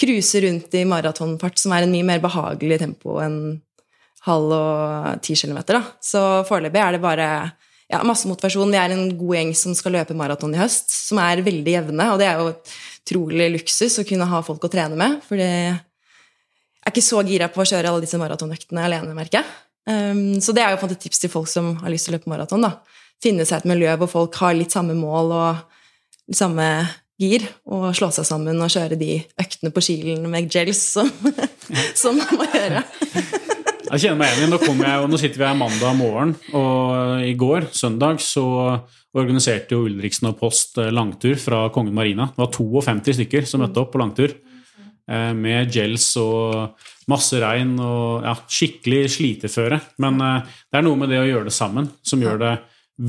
[0.01, 3.61] Cruise rundt i maratonfart, som er en mye mer behagelig tempo enn
[4.25, 5.77] halv og ti kilometer.
[6.01, 7.27] Så foreløpig er det bare
[7.91, 8.71] ja, masse motivasjon.
[8.71, 12.07] Vi er en god gjeng som skal løpe maraton i høst, som er veldig jevne.
[12.13, 12.53] Og det er jo
[13.01, 15.19] utrolig luksus å kunne ha folk å trene med.
[15.27, 19.45] For jeg er ikke så gira på å kjøre alle disse maratonøktene alene, merker.
[19.89, 22.31] Um, så det er jo et tips til folk som har lyst til å løpe
[22.31, 22.65] maraton.
[23.21, 26.67] Finne seg et miljø hvor folk har litt samme mål og samme
[27.21, 31.09] gir, og slå seg sammen og kjøre de øktene på kilen med gels som,
[32.01, 32.85] som man må gjøre.
[33.91, 34.53] Jeg kjenner meg igjen.
[34.53, 38.45] Nå, jeg, og nå sitter vi her mandag morgen, og i går, søndag, så
[39.19, 42.29] organiserte jo Ulriksen og Post eh, langtur fra Kongen Marina.
[42.31, 44.31] Det var 52 stykker som møtte opp på langtur.
[45.11, 46.77] eh, Med gels og
[47.11, 49.81] masse regn og ja, skikkelig sliteføre.
[49.99, 52.53] Men eh, det er noe med det å gjøre det sammen som gjør det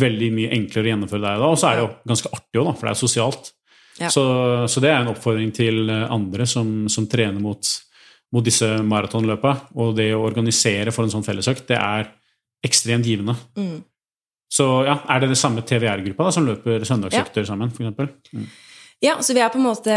[0.02, 1.36] veldig mye enklere å gjennomføre det.
[1.44, 1.52] da.
[1.52, 3.52] Og så er det jo ganske artig òg, for det er sosialt.
[4.00, 4.10] Ja.
[4.10, 4.26] Så,
[4.72, 7.70] så det er en oppfordring til andre som, som trener mot,
[8.32, 9.54] mot disse maratonløpa.
[9.78, 12.10] Og det å organisere for en sånn fellesøkt, det er
[12.64, 13.36] ekstremt givende.
[13.58, 13.80] Mm.
[14.52, 18.34] Så ja, er det det samme TVR-gruppa som løper søndagsøkter sammen, f.eks.?
[18.36, 18.50] Mm.
[19.02, 19.94] Ja, så vi er på en måte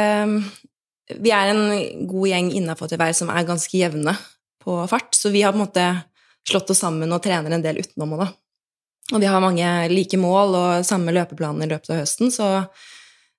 [1.21, 4.15] Vi er en god gjeng innafor TVR som er ganske jevne
[4.63, 5.13] på fart.
[5.13, 5.85] Så vi har på en måte
[6.49, 8.31] slått oss sammen og trener en del utenom òg, da.
[9.13, 12.47] Og vi har mange like mål og samme løpeplaner i løpet av høsten, så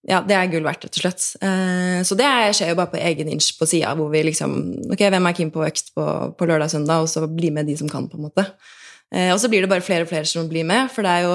[0.07, 1.25] ja, det er gull verdt, rett og slett.
[1.43, 4.53] Eh, Så det skjer jo bare på egen inch på sida, hvor vi liksom
[4.95, 6.05] Ok, hvem er keen på økt på,
[6.39, 8.45] på lørdag og søndag, og så bli med de som kan, på en måte.
[9.15, 11.23] Eh, Og så blir det bare flere og flere som blir med, for det er
[11.27, 11.35] jo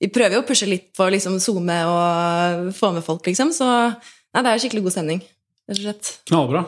[0.00, 3.52] Vi prøver jo å pushe litt på å liksom zoome og få med folk, liksom,
[3.54, 5.22] så nei, det er skikkelig god stemning,
[5.68, 6.12] rett og slett.
[6.30, 6.64] Knallbra.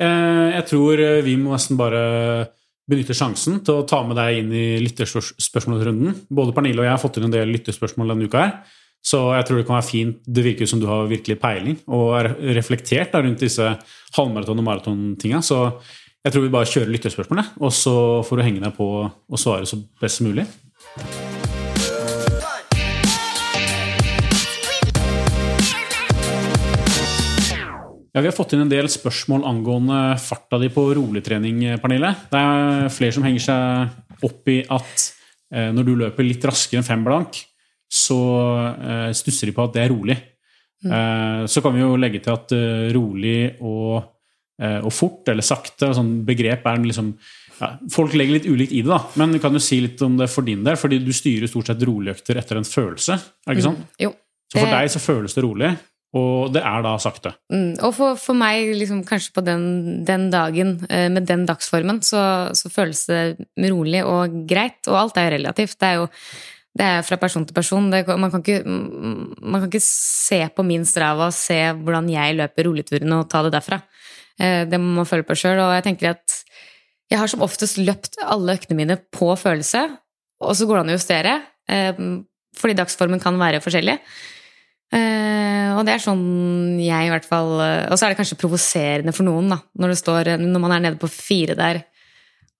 [0.00, 2.48] Eh, Jeg tror vi må nesten bare
[2.90, 6.14] benytte sjansen til å ta med deg inn i lytterspørsmålsrunden.
[6.32, 8.54] Både Pernille og jeg har fått inn en del lytterspørsmål denne uka her.
[9.00, 10.20] Så jeg tror det kan være fint.
[10.26, 13.64] Det virker som du har virkelig peiling og er reflektert da, rundt disse
[14.16, 15.40] halvmaraton- og maratontinga.
[15.40, 15.62] Så
[16.20, 17.94] jeg tror vi bare kjører lyttespørsmålene, og så
[18.28, 20.44] får du henge deg på og svare så best som mulig.
[28.10, 32.10] Ja, Vi har fått inn en del spørsmål angående farta di på roligtrening, Pernille.
[32.28, 35.04] Det er flere som henger seg opp i at
[35.54, 37.38] eh, når du løper litt raskere enn fem blank,
[37.90, 38.20] så
[38.70, 40.16] eh, stusser de på at det er rolig.
[40.86, 44.00] Eh, så kan vi jo legge til at eh, rolig og,
[44.60, 47.14] og fort, eller sakte, sånn begrep er liksom
[47.60, 48.98] ja, Folk legger litt ulikt i det, da.
[49.20, 50.76] Men kan du si litt om det for din del?
[50.80, 53.82] Fordi du styrer stort sett roligøkter etter en følelse, er det ikke sant?
[54.00, 54.12] Jo.
[54.50, 55.70] Så for deg så føles det rolig,
[56.16, 57.34] og det er da sakte.
[57.52, 59.66] Mm, og for, for meg, liksom, kanskje på den,
[60.08, 62.22] den dagen, med den dagsformen, så,
[62.56, 63.20] så føles det
[63.68, 64.80] rolig og greit.
[64.88, 65.76] Og alt er jo relativt.
[65.80, 66.08] Det er jo
[66.78, 67.88] det er fra person til person.
[67.90, 72.36] Det, man, kan ikke, man kan ikke se på min strava og se hvordan jeg
[72.38, 73.80] løper rulleturene og ta det derfra.
[74.38, 75.58] Eh, Det må man føle på sjøl.
[75.58, 76.36] Og jeg tenker at
[77.10, 79.82] jeg har som oftest løpt alle øktene mine på følelse,
[80.40, 81.32] og så går det an å justere,
[81.68, 82.04] eh,
[82.56, 83.98] fordi dagsformen kan være forskjellig.
[84.94, 89.12] Eh, og det er sånn jeg i hvert fall Og så er det kanskje provoserende
[89.14, 91.84] for noen, da, når, står, når man er nede på fire der,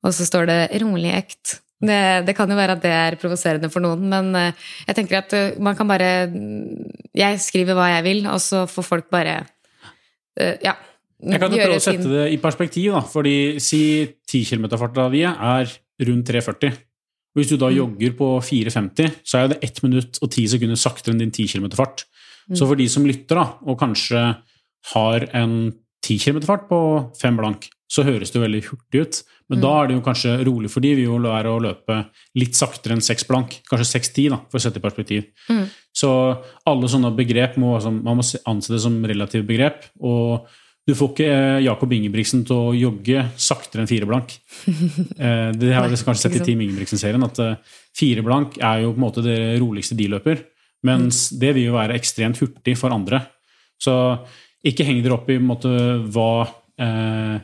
[0.07, 1.59] og så står det 'rolig økt'.
[1.81, 4.53] Det, det kan jo være at det er provoserende for noen, men eh,
[4.87, 6.11] jeg tenker at eh, man kan bare
[7.17, 9.39] Jeg skriver hva jeg vil, og så får folk bare
[10.37, 10.77] eh, Ja.
[11.21, 13.01] Jeg kan jo prøve å sette det i perspektiv, da.
[13.05, 15.69] Fordi si 10 km-farta di er
[16.09, 16.79] rundt 3,40.
[17.37, 17.77] Hvis du da Mm.
[17.77, 21.47] jogger på 4,50, så er det 1 minutt og 10 sekunder saktere enn din 10
[21.53, 22.07] km-fart.
[22.49, 22.57] Mm.
[22.57, 24.23] Så for de som lytter, da, og kanskje
[24.95, 26.81] har en 10 km-fart på
[27.21, 29.21] 5 blank, så høres det veldig hurtig ut.
[29.51, 29.63] Men Mm.
[29.65, 31.97] da er det jo kanskje rolig for de vil jo lære å løpe
[32.39, 33.57] litt saktere enn 6 blank.
[33.69, 35.25] Kanskje 6-10, for å sette i perspektiv.
[35.51, 35.67] Mm.
[35.93, 36.11] Så
[36.71, 39.89] alle sånne begrep må, altså, man må anse det som relative begrep.
[40.01, 40.47] Og
[40.87, 44.39] du får ikke eh, Jakob Ingebrigtsen til å jogge saktere enn fire blank.
[45.21, 46.45] Eh, det har vi kanskje sett i.
[46.47, 47.57] Team Ingebrigtsen-serien, at eh,
[47.99, 50.47] fire blank er jo på en måte det roligste de løper.
[50.87, 53.21] Mens det vil jo være ekstremt hurtig for andre.
[53.83, 53.93] Så
[54.65, 55.69] ikke heng dere opp i måte,
[56.15, 56.47] hva
[56.81, 57.37] eh,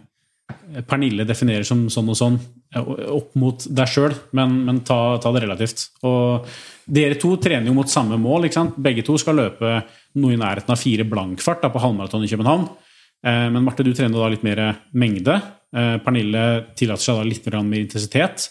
[0.87, 2.37] Pernille definerer som sånn og sånn
[2.75, 5.87] eh, opp mot deg sjøl, men, men ta, ta, det relativt.
[6.07, 6.47] Og
[6.87, 8.47] dere to trener jo mot samme mål.
[8.47, 8.81] ikke sant?
[8.83, 9.79] Begge to skal løpe
[10.21, 12.67] noe i nærheten av fire blankfart da, på halvmaraton i København.
[13.27, 14.63] Eh, men Marte, du trener da litt mer
[14.95, 15.39] mengde.
[15.77, 16.45] Eh, Pernille
[16.79, 18.51] tillater seg da litt mer intensitet.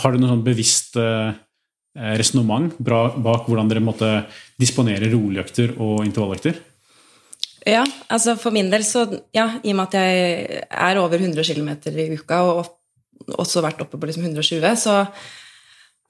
[0.00, 1.34] Har du noe sånn bevisst eh,
[2.20, 4.10] resonnement bak hvordan dere måtte
[4.60, 6.58] disponere roligøkter og intervalløkter?
[7.66, 11.42] Ja, altså for min del så Ja, i og med at jeg er over 100
[11.42, 12.72] km i uka og
[13.26, 15.00] også vært oppe på liksom 120, så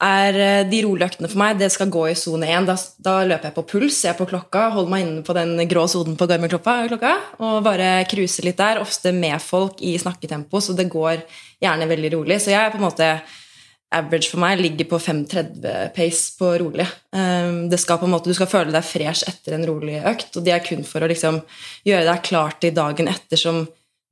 [0.03, 2.67] er eh, de rolige øktene for meg Det skal gå i sone 1.
[2.69, 5.87] Da, da, løper jeg på puls, ser på klokka, holder meg inne på den grå
[5.89, 8.83] sonen på Garmin-klokka og bare cruiser litt der.
[8.83, 11.25] Ofte med folk i snakketempo, så det går
[11.65, 12.41] gjerne veldig rolig.
[12.43, 13.11] Så jeg er på en måte
[13.95, 16.87] average for meg ligger på 5.30 pace på rolig.
[17.15, 20.35] Um, det skal på en måte, Du skal føle deg fresh etter en rolig økt,
[20.37, 21.41] og det er kun for å liksom
[21.87, 23.65] gjøre deg klar til dagen etter, som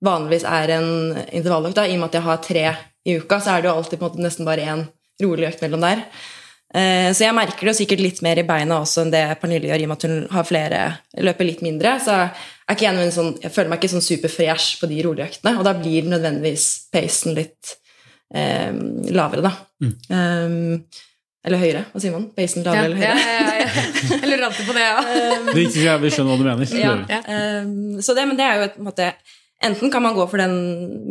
[0.04, 0.88] vanligvis er en
[1.32, 1.82] intervalløkt.
[1.82, 2.64] I og med at jeg har tre
[3.04, 4.86] i uka, så er det jo alltid på en måte nesten bare én
[5.22, 6.06] rolig økt mellom der.
[6.74, 9.82] Uh, så jeg merker det sikkert litt mer i beina også enn det Pernille gjør,
[9.82, 10.82] i og med at hun har flere,
[11.18, 11.98] løper litt mindre.
[12.02, 15.74] Så jeg, sånn, jeg føler meg ikke sånn superfresh på de rolige øktene, og da
[15.78, 17.80] blir nødvendigvis pacen litt
[18.32, 18.70] eh,
[19.14, 19.52] lavere, da.
[19.84, 19.94] Mm.
[20.08, 21.02] Um,
[21.44, 22.30] eller høyere, hva sier man?
[22.32, 23.20] Basen lavere ja, eller høyere?
[23.20, 23.86] Ja, ja, ja.
[24.14, 24.98] Jeg lurer alltid på det, ja.
[25.04, 26.76] Um, det er at vi skjønner hva du mener.
[26.80, 27.22] Ja,
[27.60, 29.14] um, så det, men det er jo et måte
[29.64, 30.56] Enten kan man gå for den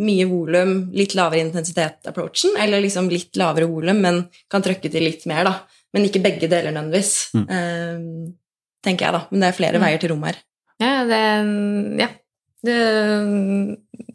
[0.06, 4.20] mye volum, litt lavere intensitet-approachen, eller liksom litt lavere volum, men
[4.52, 5.54] kan trykke til litt mer, da.
[5.96, 7.32] Men ikke begge deler nødvendigvis.
[7.34, 7.48] Mm.
[7.50, 8.28] Um,
[8.86, 9.22] tenker jeg, da.
[9.32, 9.86] Men det er flere mm.
[9.88, 10.38] veier til rom her.
[10.84, 11.22] Ja, det,
[12.04, 12.10] ja,
[12.64, 12.76] det,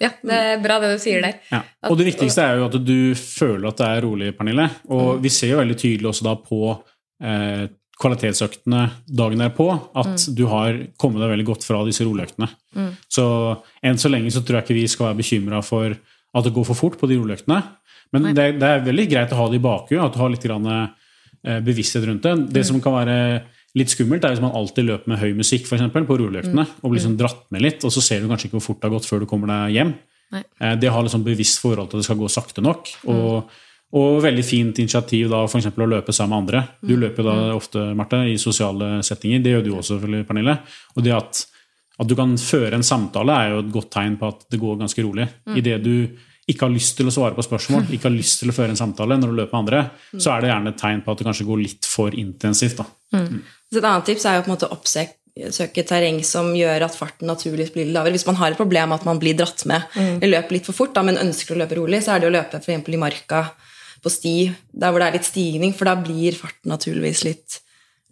[0.00, 1.40] ja, det er bra det du sier der.
[1.52, 1.60] Ja.
[1.90, 4.68] Og det viktigste er jo at du føler at det er rolig, Pernille.
[4.88, 5.24] Og mm.
[5.24, 7.66] vi ser jo veldig tydelig også da på eh,
[7.98, 8.84] kvalitetsøktene
[9.20, 10.36] dagen derpå at mm.
[10.38, 12.48] du har kommet deg veldig godt fra disse roligøktene.
[12.78, 12.92] Mm.
[13.10, 13.26] Så
[13.84, 16.68] enn så lenge så tror jeg ikke vi skal være bekymra for at det går
[16.70, 17.60] for fort på de roligøktene.
[18.14, 20.44] Men det, det, er veldig greit å ha det i bakhuet, at du har litt
[20.44, 22.36] grann, eh, bevissthet rundt det.
[22.54, 22.68] Det mm.
[22.70, 23.18] som kan være
[23.78, 26.76] litt skummelt er hvis man alltid løper med høy musikk for eksempel, på rulleøktene mm.
[26.82, 28.90] og blir sånn dratt med litt, og så ser du kanskje ikke hvor fort det
[28.90, 29.94] har gått før du kommer deg hjem.
[30.34, 30.42] Nei.
[30.60, 32.92] Eh, det har liksom bevisst forhold til at det skal gå sakte nok.
[33.08, 33.64] og mm.
[33.96, 36.60] Og veldig fint initiativ da for å løpe sammen med andre.
[36.82, 37.00] Du mm.
[37.06, 39.40] løper da ofte Marte, i sosiale settinger.
[39.40, 39.96] Det gjør du også,
[40.28, 40.58] Pernille.
[40.96, 41.40] Og det at,
[41.96, 44.76] at, du kan føre en samtale, er jo et godt tegn på at det går
[44.82, 45.24] ganske rolig.
[45.48, 45.56] Mm.
[45.62, 45.94] Idet du
[46.48, 48.80] ikke har lyst til å svare på spørsmål, ikke har lyst til å føre en
[48.80, 49.82] samtale når du løper med andre,
[50.20, 52.82] så er det gjerne et tegn på at det kanskje går litt for intensivt.
[52.82, 52.88] da.
[53.16, 53.40] Mm.
[53.68, 57.28] Så et annet tips er jo på en måte oppsøke terreng som gjør at farten
[57.30, 58.16] naturligvis blir lavere.
[58.16, 60.22] Hvis man har et problem med at man blir dratt med mm.
[60.24, 62.62] løper litt for fort, da, men ønsker å løpe rolig, så er det å løpe
[62.62, 62.88] f.eks.
[62.88, 63.42] i marka
[63.98, 64.36] på sti
[64.72, 67.58] der hvor det er litt stigning, for da blir farten naturligvis litt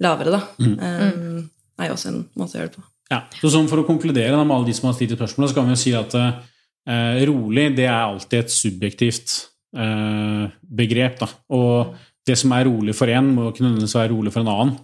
[0.03, 0.35] lavere.
[0.35, 0.43] da.
[0.61, 0.77] Mm.
[0.77, 1.49] Um,
[1.81, 2.91] er jo også en måte å gjøre det på.
[3.07, 5.57] Ja, så sånn For å konkludere da, med alle de som har stilt spørsmål, så
[5.57, 6.41] kan vi jo si at uh,
[6.87, 9.33] Eh, rolig, det er alltid et subjektivt
[9.75, 11.19] uh, begrep.
[11.19, 11.29] Da.
[11.59, 14.77] Og det som er rolig for én, må ikke nødvendigvis være rolig for en annen.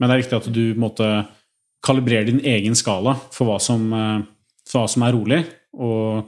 [0.00, 1.10] Men det er viktig at du måtte
[1.84, 4.22] kalibrere din egen skala for hva som, eh,
[4.68, 5.44] for hva som er rolig.
[5.76, 6.24] Og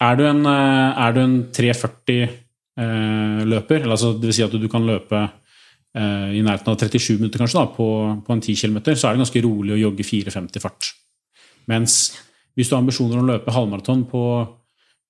[0.00, 4.36] er du en, eh, er du en 340-løper, eh, altså dvs.
[4.36, 7.86] Si at du kan løpe eh, i nærheten av 37 minutter kanskje da, på,
[8.24, 10.82] på en 10 km, så er det ganske rolig å jogge 4,50 fart.
[11.68, 11.92] Mens
[12.56, 14.24] hvis du har ambisjoner om å løpe halvmaraton på,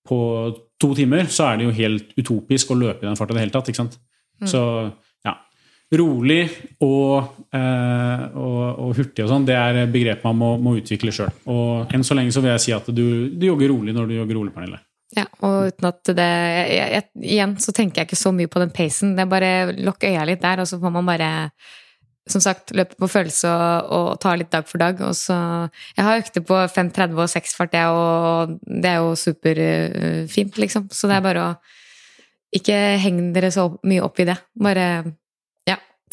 [0.09, 0.19] på,
[0.81, 3.45] to timer, så er det jo helt utopisk å løpe i den farta i det
[3.45, 3.69] hele tatt.
[3.71, 3.95] ikke sant?
[4.41, 4.49] Mm.
[4.49, 4.61] Så.
[5.91, 6.45] Rolig
[6.87, 11.33] og, eh, og, og, hurtig og sånn, det er begrep man må, må utvikle sjøl.
[11.51, 14.15] Og enn så lenge så vil jeg si at du, du jogger rolig når du
[14.21, 14.79] jogger rolig, Pernille.
[15.17, 16.29] Ja, og uten at det
[16.71, 19.17] jeg, jeg, Igjen så tenker jeg ikke så mye på den pacen.
[19.17, 21.31] Det er bare lukk øya litt der, og så får man bare
[22.31, 25.01] som sagt, løpe på følelse og, og ta litt dag for dag.
[25.03, 25.37] Og så,
[25.97, 30.87] jeg har økter på 5.30 og 6 fart, og det er jo superfint, uh, liksom.
[30.95, 31.55] Så det er bare å
[32.55, 34.37] ikke henge dere så mye opp i det.
[34.63, 34.87] Bare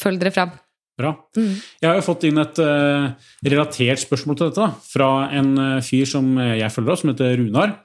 [0.01, 0.53] følg dere fram.
[0.97, 1.12] Bra.
[1.38, 1.51] Mm.
[1.81, 3.12] Jeg har jo fått inn et uh,
[3.45, 7.36] relatert spørsmål til dette da, fra en uh, fyr som jeg følger av, som heter
[7.38, 7.75] Runar.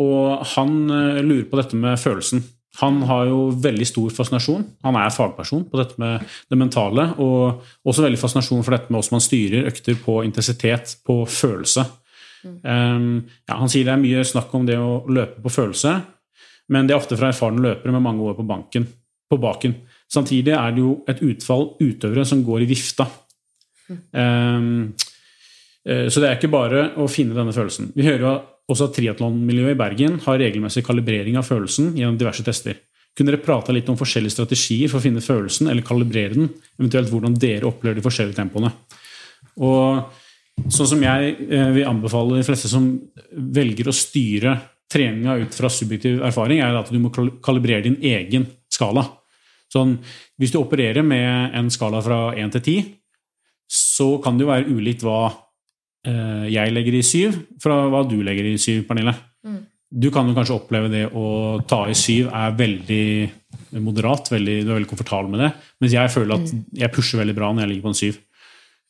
[0.00, 2.40] Og han uh, lurer på dette med følelsen.
[2.78, 4.64] Han har jo veldig stor fascinasjon.
[4.86, 7.08] Han er fagperson på dette med det mentale.
[7.18, 11.84] Og også veldig fascinasjon for dette med hvordan man styrer økter på intensitet, på følelse.
[12.44, 12.58] Mm.
[12.62, 13.08] Um,
[13.48, 15.96] ja, han sier det er mye snakk om det å løpe på følelse,
[16.70, 18.86] men det er ofte fra erfarne løpere med mange år på, banken,
[19.26, 19.74] på baken.
[20.08, 23.08] Samtidig er det jo et utfall utøvere som går i vifta.
[23.88, 24.94] Um,
[25.88, 27.92] så det er ikke bare å finne denne følelsen.
[27.96, 28.32] Vi hører jo
[28.68, 32.76] også at triatlonmiljøet i Bergen har regelmessig kalibrering av følelsen gjennom diverse tester.
[33.16, 36.52] kunne dere prata litt om forskjellige strategier for å finne følelsen, eller kalibrere den?
[36.78, 38.70] Eventuelt hvordan dere opplever de forskjellige tempoene.
[39.58, 42.92] Og sånn som jeg eh, vil anbefale de fleste som
[43.32, 44.54] velger å styre
[44.92, 47.10] treninga ut fra subjektiv erfaring, er at du må
[47.44, 49.02] kalibrere din egen skala.
[49.72, 49.98] Sånn,
[50.40, 52.92] hvis du opererer med en skala fra 1 til 10,
[53.68, 55.20] så kan det jo være ulikt hva
[56.08, 59.12] eh, jeg legger i 7, fra hva du legger i 7, Pernille.
[59.44, 59.58] Mm.
[59.88, 61.26] Du kan jo kanskje oppleve det å
[61.68, 63.04] ta i 7 er veldig
[63.84, 65.50] moderat, veldig, du er veldig komfortabel med det,
[65.82, 66.64] mens jeg føler at mm.
[66.80, 68.24] jeg pusher veldig bra når jeg ligger på en 7.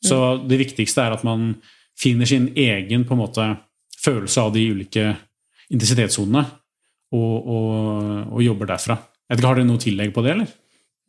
[0.09, 0.47] Så mm.
[0.47, 1.51] det viktigste er at man
[1.99, 3.49] finner sin egen på en måte,
[3.99, 5.09] følelse av de ulike
[5.69, 6.45] intensitetssonene,
[7.15, 7.69] og, og,
[8.29, 8.95] og, jobber derfra.
[9.27, 10.51] Jeg vet ikke, Har dere noe tillegg på det, eller?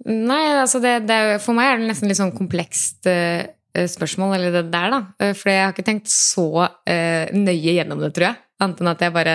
[0.09, 3.43] Nei, altså det, det for meg er det nesten litt sånn komplekst uh,
[3.91, 5.01] spørsmål, eller det der, da.
[5.21, 8.41] Uh, for jeg har ikke tenkt så uh, nøye gjennom det, tror jeg.
[8.65, 9.35] Annet enn at jeg bare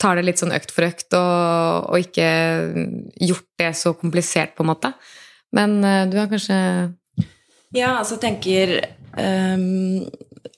[0.00, 2.30] tar det litt sånn økt for økt, og, og ikke
[3.28, 4.92] gjort det så komplisert, på en måte.
[5.56, 6.56] Men du har kanskje
[7.74, 8.70] Ja, altså tenker
[9.18, 10.04] um,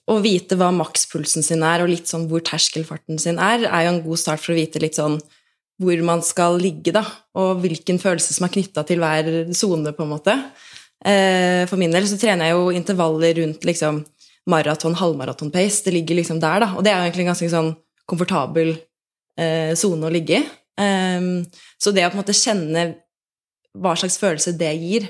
[0.05, 3.95] Å vite hva makspulsen sin er, og litt sånn hvor terskelfarten sin er, er jo
[3.95, 5.17] en god start for å vite litt sånn
[5.81, 7.05] hvor man skal ligge, da,
[7.39, 10.37] og hvilken følelse som er knytta til hver sone, på en måte.
[11.05, 14.03] Eh, for min del så trener jeg jo intervaller rundt liksom
[14.51, 15.85] maraton, halvmaraton-pace.
[15.87, 16.73] Det ligger liksom der, da.
[16.77, 17.73] Og det er jo egentlig en ganske sånn
[18.11, 18.75] komfortabel
[19.39, 20.45] eh, sone å ligge i.
[20.81, 21.43] Um,
[21.77, 22.87] så det å på en måte kjenne
[23.77, 25.05] hva slags følelse det gir,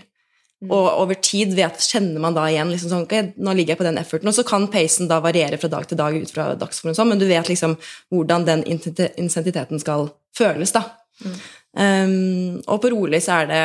[0.62, 0.72] mm.
[0.75, 3.87] og over tid vet, kjenner man da igjen liksom sånn, okay, nå ligger jeg på
[3.87, 6.96] den efforten, og så kan pacen da variere fra dag til dag ut fra dagsformen,
[6.98, 7.77] sånn, men du vet liksom
[8.14, 10.85] hvordan den intensiteten skal føles, da.
[11.23, 11.38] Mm.
[11.73, 13.61] Um, og på rolig så er det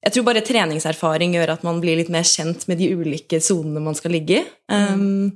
[0.00, 3.82] Jeg tror bare treningserfaring gjør at man blir litt mer kjent med de ulike sonene
[3.84, 4.44] man skal ligge i.
[4.72, 5.28] Um,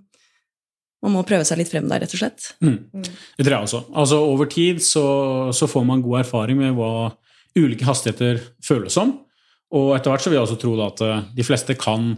[1.04, 2.46] man må prøve seg litt frem der, rett og slett.
[2.64, 2.78] Mm.
[3.04, 3.82] Det tror jeg også.
[3.92, 5.04] Altså Over tid så,
[5.52, 7.12] så, får man god erfaring med hva
[7.58, 9.12] ulike hastigheter føles som.
[9.74, 12.14] Og etter hvert så vil jeg også tro at eh, de fleste kan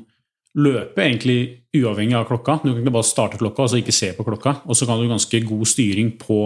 [0.57, 2.61] løpe egentlig uavhengig av klokka.
[2.63, 4.61] Du kan ikke bare starte klokka og så ikke se på klokka.
[4.71, 6.41] Og så kan du ganske god styring på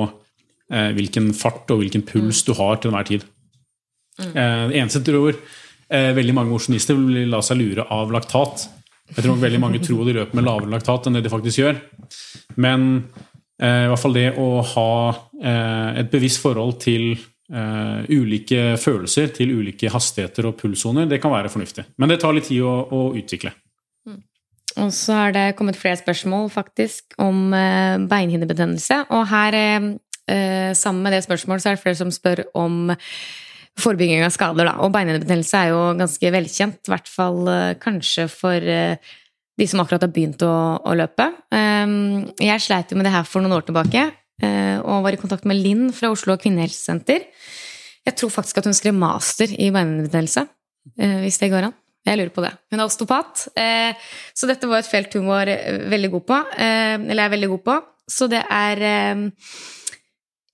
[0.70, 2.46] hvilken fart og hvilken puls mm.
[2.46, 3.24] du har til enhver tid.
[4.20, 4.36] Mm.
[4.36, 8.68] Eh, eneste tror eh, veldig mange mosjonister vil la seg lure av laktat.
[9.10, 11.80] Jeg tror veldig mange tror de løper med lavere laktat enn det de faktisk gjør.
[12.62, 12.86] Men
[13.60, 14.92] eh, i hvert fall det å ha
[15.42, 17.12] eh, et bevisst forhold til
[17.50, 21.82] Uh, ulike følelser til ulike hastigheter og pulssoner, det kan være fornuftig.
[21.98, 23.50] Men det tar litt tid å, å utvikle.
[24.06, 24.20] Mm.
[24.84, 29.00] Og så har det kommet flere spørsmål faktisk om uh, beinhinnebetennelse.
[29.10, 29.88] Og her uh,
[30.30, 32.90] eh, sammen med det spørsmålet så er det flere som spør om
[33.80, 34.68] forebygging av skader.
[34.68, 34.76] Da.
[34.84, 39.16] Og beinhinnebetennelse er jo ganske velkjent, i hvert fall eh, kanskje for eh,
[39.60, 41.26] de som akkurat har begynt å, å løpe.
[41.52, 44.06] Um, jeg sleit jo med det her for noen år tilbake,
[44.40, 47.26] uh, og var i kontakt med Linn fra Oslo kvinnehelsesenter.
[48.08, 51.76] Jeg tror faktisk at hun skrev master i beinhinnebetennelse, uh, hvis det går an.
[52.08, 52.54] Jeg lurer på det.
[52.72, 55.50] Hun er osteopat, så dette var et felt hun var
[55.92, 56.38] veldig god på.
[56.56, 57.74] eller er veldig god på.
[58.08, 58.80] Så det er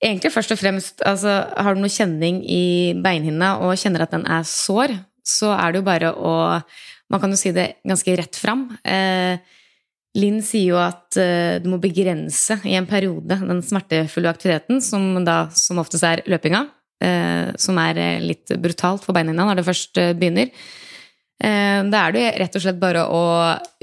[0.02, 4.26] egentlig først og fremst altså, Har du noe kjenning i beinhinna og kjenner at den
[4.28, 4.94] er sår,
[5.26, 6.34] så er det jo bare å
[7.12, 8.64] Man kan jo si det ganske rett fram.
[8.82, 9.38] Eh,
[10.18, 15.20] Linn sier jo at eh, du må begrense i en periode den smertefulle aktiviteten, som
[15.22, 16.64] da som oftest er løpinga.
[16.98, 20.50] Eh, som er eh, litt brutalt for beinhinna når det først eh, begynner.
[21.36, 23.22] Eh, da er det rett og slett bare å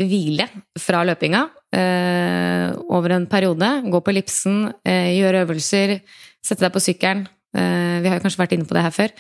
[0.02, 0.50] hvile
[0.84, 3.70] fra løpinga over en periode.
[3.90, 6.00] Gå på ellipsen, eh, gjøre øvelser,
[6.44, 7.26] sette deg på sykkelen.
[7.56, 9.14] Eh, vi har jo kanskje vært inne på det her før.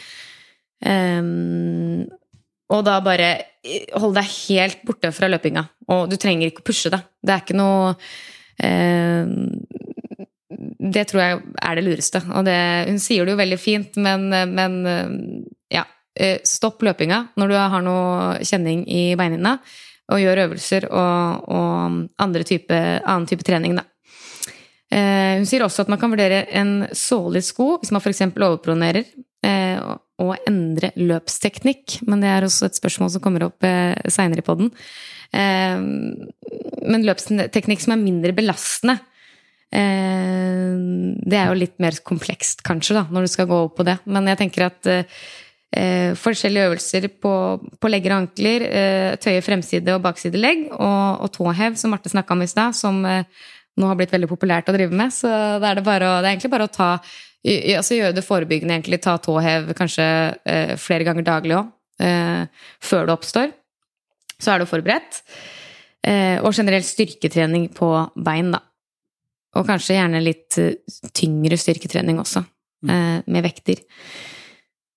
[0.84, 1.22] Eh,
[2.74, 3.30] og da bare
[3.64, 5.66] eh, holde deg helt borte fra løpinga.
[5.94, 7.06] Og du trenger ikke å pushe deg.
[7.22, 7.94] Det er ikke noe
[8.64, 9.34] eh,
[10.94, 12.24] Det tror jeg er det lureste.
[12.34, 14.80] Og det, hun sier det jo veldig fint, men, men
[15.74, 15.88] ja.
[16.46, 19.56] Stopp løpinga når du har noe kjenning i beinhinna
[20.12, 23.86] og gjør øvelser og, og type, annen type trening, da.
[24.94, 28.26] Eh, hun sier også at man kan vurdere en sålig sko hvis man f.eks.
[28.36, 29.08] overpronerer,
[29.46, 29.80] eh,
[30.22, 32.02] og endre løpsteknikk.
[32.08, 34.70] Men det er også et spørsmål som kommer opp eh, seinere i poden.
[35.34, 39.00] Eh, men løpsteknikk som er mindre belastende,
[39.74, 43.96] det er jo litt mer komplekst, kanskje, da, når du skal gå opp på det.
[44.06, 44.90] Men jeg tenker at
[45.78, 47.34] eh, eh, forskjellige øvelser på,
[47.80, 52.12] på legger og ankler, eh, tøye fremside og bakside legg, og, og tåhev, som Marte
[52.12, 53.26] snakka om i stad, som eh,
[53.78, 55.14] nå har blitt veldig populært å drive med.
[55.14, 56.90] Så det er det, bare det er egentlig bare å ta
[57.44, 59.02] altså gjøre det forebyggende, egentlig.
[59.04, 60.06] Ta tåhev kanskje
[60.48, 62.46] eh, flere ganger daglig òg, eh,
[62.84, 63.50] før det oppstår.
[64.40, 65.24] Så er du forberedt.
[66.04, 68.62] Eh, og generell styrketrening på bein, da.
[69.60, 70.56] Og kanskje gjerne litt
[71.14, 72.42] tyngre styrketrening også,
[72.90, 73.84] med vekter.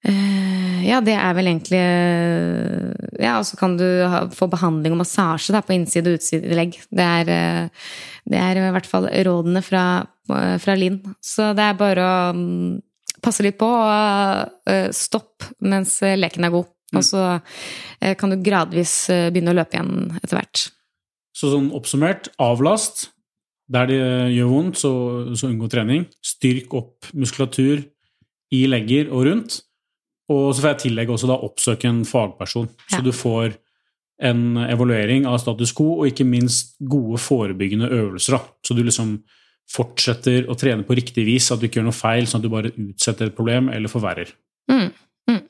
[0.05, 2.91] Eh, ja, det er vel egentlig eh,
[3.23, 6.77] Ja, og så kan du ha, få behandling og massasje da, på innside- og utsidelegg.
[6.93, 7.89] Det er, eh,
[8.29, 11.01] det er i hvert fall rådene fra, fra Linn.
[11.25, 12.79] Så det er bare å mm,
[13.25, 16.71] passe litt på og stopp mens leken er god.
[16.97, 17.23] Og så
[18.21, 20.67] kan du gradvis begynne å løpe igjen etter hvert.
[21.35, 23.09] Så sånn oppsummert, avlast
[23.73, 23.99] der det
[24.37, 24.93] gjør vondt, så,
[25.35, 26.07] så unngå trening.
[26.23, 27.83] Styrk opp muskulatur
[28.55, 29.61] i legger og rundt.
[30.33, 32.97] Og så får jeg tillegg også da oppsøke en fagperson, ja.
[32.97, 33.55] så du får
[34.27, 38.39] en evaluering av status quo, og ikke minst gode forebyggende øvelser.
[38.39, 38.55] Da.
[38.65, 39.19] Så du liksom
[39.71, 42.53] fortsetter å trene på riktig vis, at du ikke gjør noe feil, sånn at du
[42.53, 44.31] bare utsetter et problem eller forverrer.
[44.71, 44.89] Mm.
[45.31, 45.43] Mm.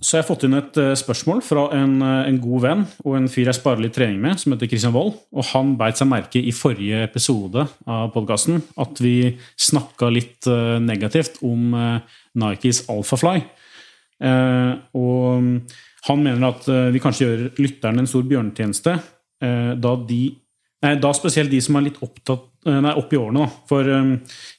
[0.00, 3.18] Så jeg har fått inn et uh, spørsmål fra en, uh, en, god venn og
[3.18, 5.18] en fyr jeg sparer litt trening med, som heter Christian Wold.
[5.34, 9.34] Og han beit seg merke i forrige episode av podkasten at vi
[9.68, 11.74] snakka litt uh, negativt om
[12.38, 13.40] Nikes Alphafly.
[13.40, 13.65] Eh,
[14.22, 15.44] og
[16.06, 20.24] han mener at eh, vi kanskje gjør lytterne en stor bjørnetjeneste eh, da de
[20.84, 23.46] Nei, da spesielt de som er litt opptatt, nei, opp i årene.
[23.46, 23.62] Da.
[23.66, 24.10] For um,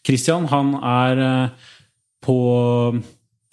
[0.03, 1.20] Christian, han er
[2.26, 2.38] på,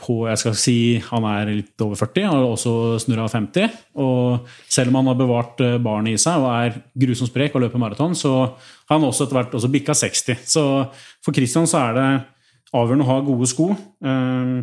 [0.00, 2.72] på, Jeg skal si han er litt over 40, og også
[3.04, 3.76] snurra 50.
[4.00, 7.84] Og selv om han har bevart barnet i seg og er grusomt sprek og løper
[7.84, 10.48] maraton, så har han også etter hvert også bikka 60.
[10.56, 10.64] Så
[11.20, 12.08] for Christian så er det
[12.72, 13.68] avgjørende å ha gode sko.
[14.00, 14.56] Um,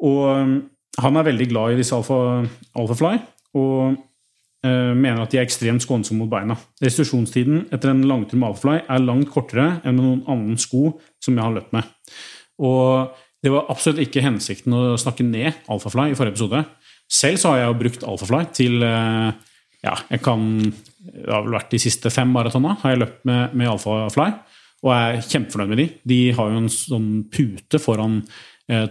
[0.00, 0.54] og um,
[1.00, 2.42] han er veldig glad i disse alfa,
[2.78, 3.18] Alphafly
[3.58, 6.56] og uh, mener at de er ekstremt skånsomme mot beina.
[6.82, 11.36] Restitusjonstiden etter en langtur med Alphafly er langt kortere enn med noen annen sko som
[11.36, 11.88] jeg har løpt med.
[12.60, 16.64] Og det var absolutt ikke hensikten å snakke ned Alphafly i forrige episode.
[17.10, 19.30] Selv så har jeg jo brukt Alphafly til uh,
[19.80, 23.54] ja, jeg kan Det har vel vært de siste fem maratona har jeg løpt med,
[23.56, 24.28] med Alphafly,
[24.84, 25.86] og jeg er kjempefornøyd med de.
[26.12, 28.18] De har jo en sånn pute foran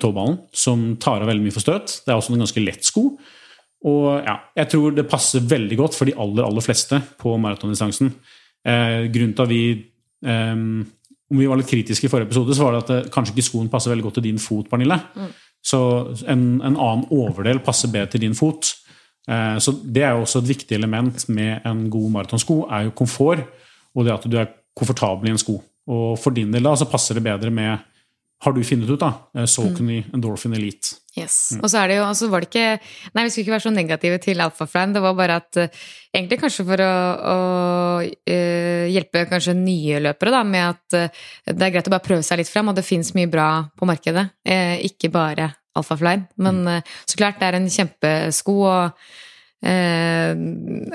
[0.01, 1.93] tåballen, som tar av veldig mye for støt.
[2.03, 3.05] Det er også en ganske lett sko.
[3.87, 8.11] Og ja, jeg tror det passer veldig godt for de aller, aller fleste på maratondistansen.
[8.67, 9.61] Eh, grunnen til at vi
[10.25, 10.55] eh,
[11.29, 13.35] Om vi var litt kritiske i forrige episode, så var det at det, eh, kanskje
[13.35, 14.97] ikke skoen passer veldig godt til din fot, Pernille.
[15.15, 15.31] Mm.
[15.63, 15.79] Så
[16.25, 18.73] en, en, annen overdel passer bedre til din fot.
[19.29, 22.95] Eh, så det er jo også et viktig element med en god maratonsko, er jo
[22.97, 23.45] komfort.
[23.95, 25.59] Og det at du er komfortabel i en sko.
[25.89, 27.77] Og for din del da, så passer det bedre med
[28.39, 29.11] har du funnet ut, da.
[29.35, 30.11] Eh, Saucony mm.
[30.15, 30.95] Endorphin Elite.
[31.17, 31.51] Yes.
[31.51, 31.63] Mm.
[31.63, 32.67] Og så er det jo, altså var det ikke
[33.15, 34.85] Nei, vi skulle ikke være så negative til Alphafly.
[34.95, 35.79] Det var bare at uh,
[36.15, 36.93] egentlig kanskje for å,
[37.33, 37.37] å
[38.05, 42.23] uh, hjelpe kanskje nye løpere, da, med at uh, det er greit å bare prøve
[42.23, 44.29] seg litt frem, og det fins mye bra på markedet.
[44.87, 46.15] ikke bare Alphafly.
[46.39, 46.93] Men mm.
[47.03, 49.27] så klart, det er en kjempesko, og
[49.59, 50.29] Eh,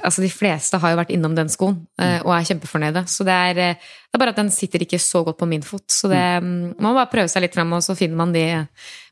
[0.00, 3.04] altså De fleste har jo vært innom den skoen eh, og er kjempefornøyde.
[3.10, 5.64] Så det er, eh, det er, bare at den sitter ikke så godt på min
[5.66, 5.84] fot.
[5.92, 6.48] Så det, mm.
[6.48, 8.44] mm man må bare prøve seg litt frem, og så finner man de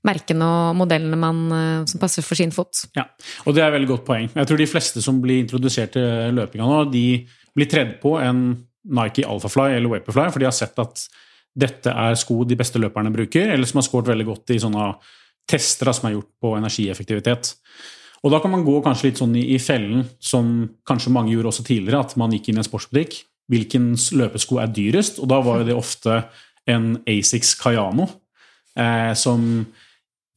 [0.08, 2.86] merkene og modellene man, eh, som passer for sin fot.
[2.96, 3.06] Ja,
[3.44, 4.30] og det er et veldig godt poeng.
[4.34, 7.06] Jeg tror de fleste som blir introdusert til løpinga nå, de
[7.52, 8.46] blir tredd på en
[8.82, 11.04] Nike Alphafly eller Vaporfly, for de har sett at
[11.52, 14.92] dette er sko de beste løperne bruker, eller som har skåret veldig godt i sånne
[15.48, 17.52] tester som er gjort på energieffektivitet.
[18.22, 20.52] Og da kan man gå kanskje litt sånn i, i, fellen, som
[20.88, 23.18] kanskje mange gjorde også tidligere, at man gikk inn i en sportsbutikk.
[23.50, 25.18] Hvilken løpesko er dyrest?
[25.18, 26.20] Og da var jo det ofte
[26.70, 28.06] en Asics Kayano,
[28.78, 29.66] eh, som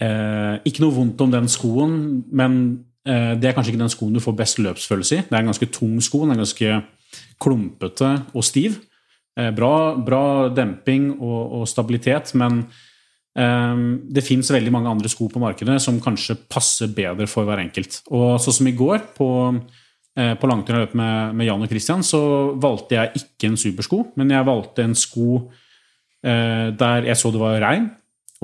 [0.01, 2.57] eh, Ikke noe vondt om den skoen, men
[3.05, 5.27] eh, det er kanskje ikke den skoen du får best løpsfølelse i.
[5.29, 6.81] Det er en ganske tung sko, den er ganske
[7.41, 8.81] klumpete og stiv.
[9.37, 10.23] Eh, bra, bra,
[10.55, 12.63] demping og, og stabilitet, men
[13.35, 17.97] det fins veldig mange andre sko på markedet som kanskje passer bedre for hver enkelt.
[18.15, 19.27] Og sånn som i går, på,
[20.15, 22.21] eh, på langturløp med, med Jan og Christian, så
[22.55, 25.27] valgte jeg ikke en supersko, men jeg valgte en sko
[26.23, 27.89] eh, der jeg så det var regn,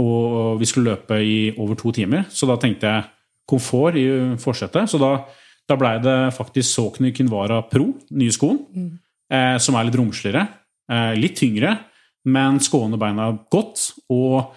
[0.01, 2.25] og vi skulle løpe i over to timer.
[2.27, 3.07] Så da tenkte jeg
[3.47, 4.05] komfort i
[4.41, 4.89] forsetet.
[4.91, 5.13] Så da,
[5.67, 8.91] da blei det faktisk Sokny Kinvara Pro, nye skoen, mm.
[9.31, 10.45] eh, som er litt romsligere.
[10.91, 11.77] Eh, litt tyngre,
[12.27, 13.91] men skåner beina godt.
[14.11, 14.51] og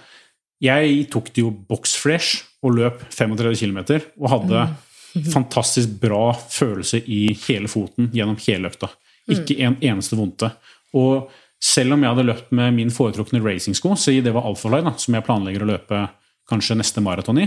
[0.65, 3.81] jeg tok det jo boxfresh og løp 35 km
[4.23, 5.29] og hadde mm.
[5.37, 8.91] fantastisk bra følelse i hele foten gjennom hele økta.
[9.31, 9.65] Ikke mm.
[9.67, 10.51] en eneste vondte.
[10.97, 11.31] Og
[11.65, 15.25] selv om jeg hadde løpt med min foretrukne racingsko, så det var Alphaline, som jeg
[15.27, 16.03] planlegger å løpe
[16.51, 17.47] kanskje neste maraton i,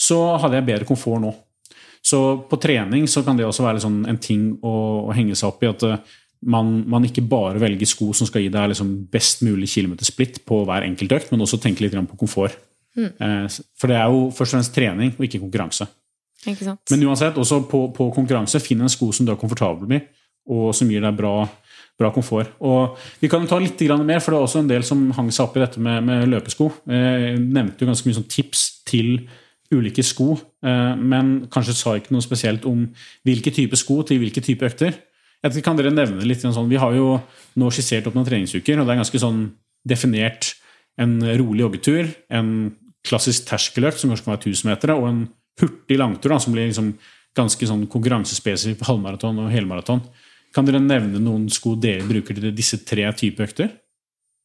[0.00, 1.30] så hadde jeg bedre komfort nå.
[2.02, 2.18] Så
[2.48, 4.72] på trening så kan det også være sånn en ting å,
[5.04, 5.68] å, henge seg opp i.
[5.68, 5.84] at
[6.40, 10.62] man, man, ikke bare velger sko som skal gi deg liksom best mulig kilometersplitt på
[10.68, 12.56] hver enkelt økt, men også tenke litt på komfort.
[12.96, 13.10] Mm.
[13.12, 15.86] Eh, for det er jo først og fremst trening og ikke konkurranse.
[16.48, 20.06] Ikke men uansett, også på, på, konkurranse, finn en sko som du er komfortabel med,
[20.48, 21.34] og som gir deg bra,
[22.00, 22.54] bra komfort.
[22.64, 25.44] Og Vi kan ta litt mer, for det er også en del som hang seg
[25.44, 26.70] opp i dette med, med løpesko.
[26.88, 29.28] Jeg nevnte jo ganske mye sånn tips til
[29.70, 30.32] ulike sko,
[30.64, 32.88] eh, men kanskje sa ikke noe spesielt om
[33.28, 34.96] hvilke type sko til hvilke type økter.
[35.40, 37.20] Jeg kan dere nevne litt sånn, Vi har jo
[37.56, 39.40] nå skissert opp noen treningsuker, og det er ganske sånn
[39.88, 40.54] definert
[41.00, 42.74] en rolig joggetur, en
[43.06, 45.22] klassisk terskeløkt som kanskje kan være 1000 meter, og en
[45.60, 46.92] hurtig langtur da, som blir liksom
[47.36, 50.02] ganske sånn konkurransespesifikk halvmaraton og helmaraton.
[50.54, 53.70] Kan dere nevne noen sko dere bruker til disse tre typer økter?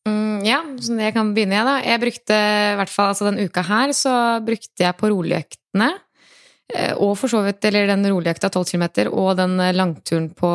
[0.06, 1.76] Mm, ja, så jeg kan begynne, jeg, da.
[1.82, 4.14] Jeg brukte, i hvert fall altså den uka her, så
[4.46, 5.90] brukte jeg på roligøktene.
[6.74, 10.52] Eh, og for så vidt, eller den roligøkta 12 km og den langturen på,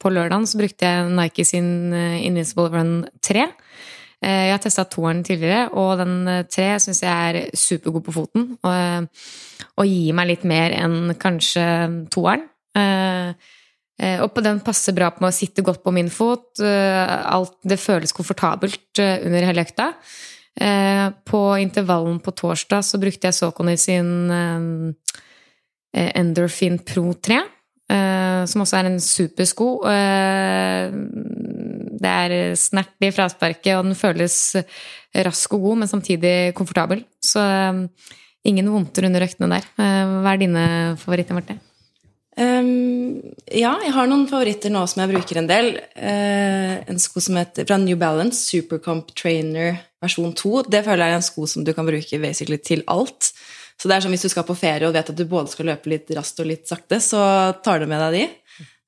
[0.00, 2.92] på lørdagen, så brukte jeg Nike sin eh, Invincible Run
[3.24, 3.46] 3.
[4.20, 8.50] Eh, jeg har testa toeren tidligere, og den tre syns jeg er supergod på foten.
[8.60, 9.22] Og,
[9.80, 11.64] og gir meg litt mer enn kanskje
[12.12, 12.44] toeren.
[12.80, 13.48] Og
[14.00, 16.54] og den passer bra på å sitte godt på min fot.
[16.64, 19.92] Eh, alt, det føles komfortabelt eh, under hele økta.
[21.30, 24.10] På intervallen på torsdag så brukte jeg Sokoni sin
[25.92, 27.40] Endorphin Pro 3,
[28.46, 29.68] som også er en supersko.
[32.00, 34.36] Det er snert i frasparket, og den føles
[35.26, 37.02] rask og god, men samtidig komfortabel.
[37.18, 37.42] Så
[38.46, 39.66] ingen vondter under øktene der.
[39.74, 40.68] Hva er dine
[41.02, 41.58] favoritter, Marte?
[42.40, 43.18] Um,
[43.50, 45.74] ja, jeg har noen favoritter nå som jeg bruker en del.
[45.98, 50.52] Uh, en sko som heter fra New Balance, Supercomp Trainer versjon 2.
[50.70, 52.32] Det føler jeg er en sko som du kan bruke
[52.64, 53.32] til alt.
[53.80, 55.70] Så det er som hvis du skal på ferie og vet at du både skal
[55.72, 57.20] løpe litt raskt og litt sakte, så
[57.64, 58.24] tar du med deg de.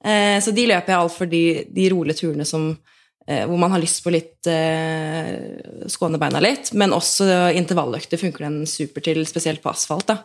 [0.03, 2.74] Uh, så de løper jeg altfor de, de rolige turene som
[3.30, 6.72] Eh, hvor man har lyst på litt eh, skåne beina litt.
[6.78, 10.11] Men også intervalløkter funker den super til, spesielt på asfalt.
[10.11, 10.18] Da.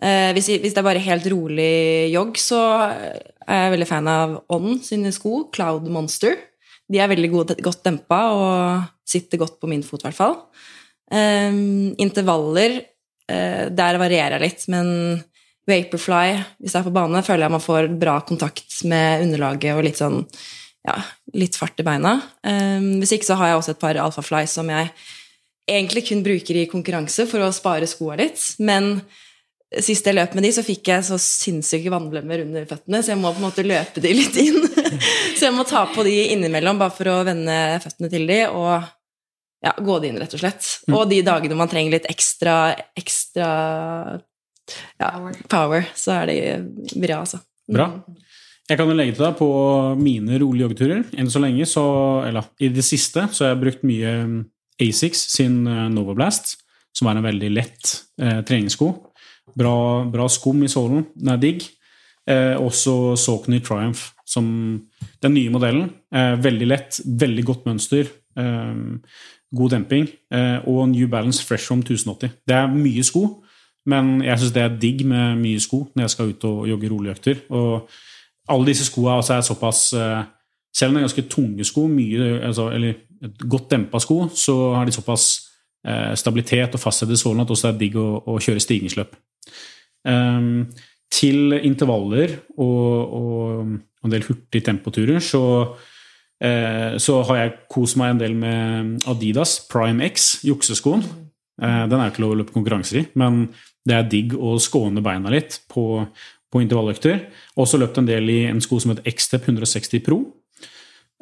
[0.00, 4.38] Eh, hvis, hvis, det er bare helt rolig jogg, så er jeg veldig fan av
[4.54, 6.38] On sine sko, Cloud Monster.
[6.92, 10.38] De er veldig gode, godt dempa og sitter godt på min fot, i hvert fall.
[11.12, 12.91] Um, intervaller, eh,
[13.72, 14.88] der varierer jeg litt, men
[15.68, 19.84] Vaporfly, hvis jeg er på bane, føler jeg man får bra kontakt med underlaget og
[19.86, 20.24] litt sånn
[20.82, 20.96] ja,
[21.38, 22.16] litt fart i beina.
[22.42, 24.90] Um, hvis ikke så har jeg også et par Alphafly som jeg
[25.70, 28.40] egentlig kun bruker i konkurranse for å spare skoa litt.
[28.58, 28.96] Men
[29.80, 33.20] sist jeg løp med de, så fikk jeg så sinnssyke vannblemmer under føttene, så jeg
[33.22, 34.58] må på en måte løpe de litt inn.
[35.38, 38.90] så jeg må ta på de innimellom bare for å vende føttene til de, og
[39.62, 40.68] ja, gå det inn, rett og slett.
[40.88, 40.96] Mm.
[40.98, 42.56] Og de dagene man trenger litt ekstra,
[42.98, 43.48] ekstra
[44.98, 45.10] ja,
[45.52, 46.38] power, så er det
[46.96, 47.42] bra, altså.
[47.70, 47.88] Bra.
[47.94, 48.18] Mm.
[48.70, 49.50] Jeg kan jo legge til deg på
[49.98, 51.04] mine rolige joggeturer.
[51.18, 51.84] Enn så lenge, så,
[52.28, 54.36] eller i det siste, så har jeg brukt mye um,
[54.82, 56.54] Asics sin Novoblast, Novablast,
[56.96, 58.88] som er en veldig lett eh, treningssko.
[59.58, 59.74] Bra,
[60.12, 61.64] bra, skum i sålen, den er digg.
[62.28, 64.46] Eh, også Saucony Triumph, som
[65.24, 65.88] den nye modellen.
[66.14, 68.10] Eh, veldig lett, veldig godt mønster.
[68.38, 68.74] Eh,
[69.56, 70.08] god demping.
[70.32, 72.30] Eh, og New Balance Fresh From 1080.
[72.48, 73.24] Det er mye sko,
[73.86, 76.90] men jeg syns det er digg med mye sko når jeg skal ut og jogge
[76.90, 77.42] roligøkter.
[77.50, 77.88] Og
[78.48, 80.22] alle disse skoene altså er såpass eh,
[80.72, 84.54] Selv om det er ganske tunge sko, mye, altså, eller et godt dempa sko, så
[84.72, 85.26] har de såpass
[85.84, 89.12] eh, stabilitet og fasthet i sålen at også det er digg å, å kjøre stigningsløp.
[90.08, 90.70] Um,
[91.12, 95.42] til intervaller og, og, en del hurtige tempoturer så,
[96.42, 101.04] så har jeg kost meg en del med Adidas Prime X, jukseskoen.
[101.60, 103.46] Eh, den er ikke lov å løpe konkurranser i, men
[103.86, 106.04] det er digg å skåne beina litt på,
[106.50, 107.26] på intervalløkter.
[107.60, 110.22] Også løpt en del i en sko som heter Xtep 160 Pro.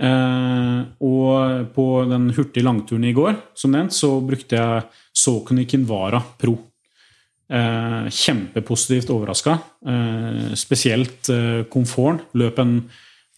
[0.00, 6.22] Eh, og på den hurtige langturen i går, som nevnt, så brukte jeg Saucony Kinvara
[6.40, 6.56] Pro.
[7.50, 9.58] Eh, kjempepositivt overraska.
[9.90, 12.22] Eh, spesielt eh, komforten.
[12.38, 12.76] Løp, en,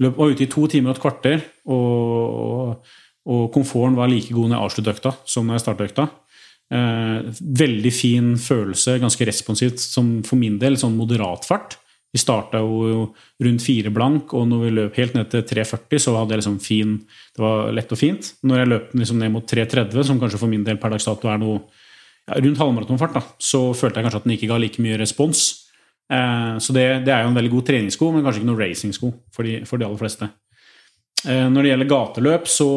[0.03, 2.91] løp var ute i to timer og et kvarter, og,
[3.29, 6.09] og komforten var like god når jeg avsluttet økta som når jeg startet økta.
[6.73, 7.31] Eh,
[7.63, 11.77] veldig fin følelse, ganske responsivt, som for min del sånn moderat fart.
[12.13, 13.07] Vi starta jo
[13.41, 16.59] rundt fire blank, og når vi løp helt ned til 3,40, så hadde jeg liksom
[16.61, 16.99] fin
[17.33, 18.35] Det var lett og fint.
[18.45, 21.29] Når jeg løp liksom ned mot 3,30, som kanskje for min del per dags dato
[21.33, 21.63] er noe
[22.29, 25.62] ja, rundt halvmaratonfart, da, så følte jeg kanskje at den ikke ga like mye respons.
[26.11, 29.13] Eh, så det, det, er jo en veldig god treningssko, men kanskje ikke noe racingsko
[29.35, 30.29] for, for de aller fleste.
[31.27, 32.69] Eh, når det gjelder gateløp, så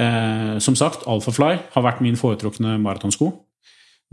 [0.00, 3.32] eh, Som sagt, Alphafly har vært min foretrukne maratonsko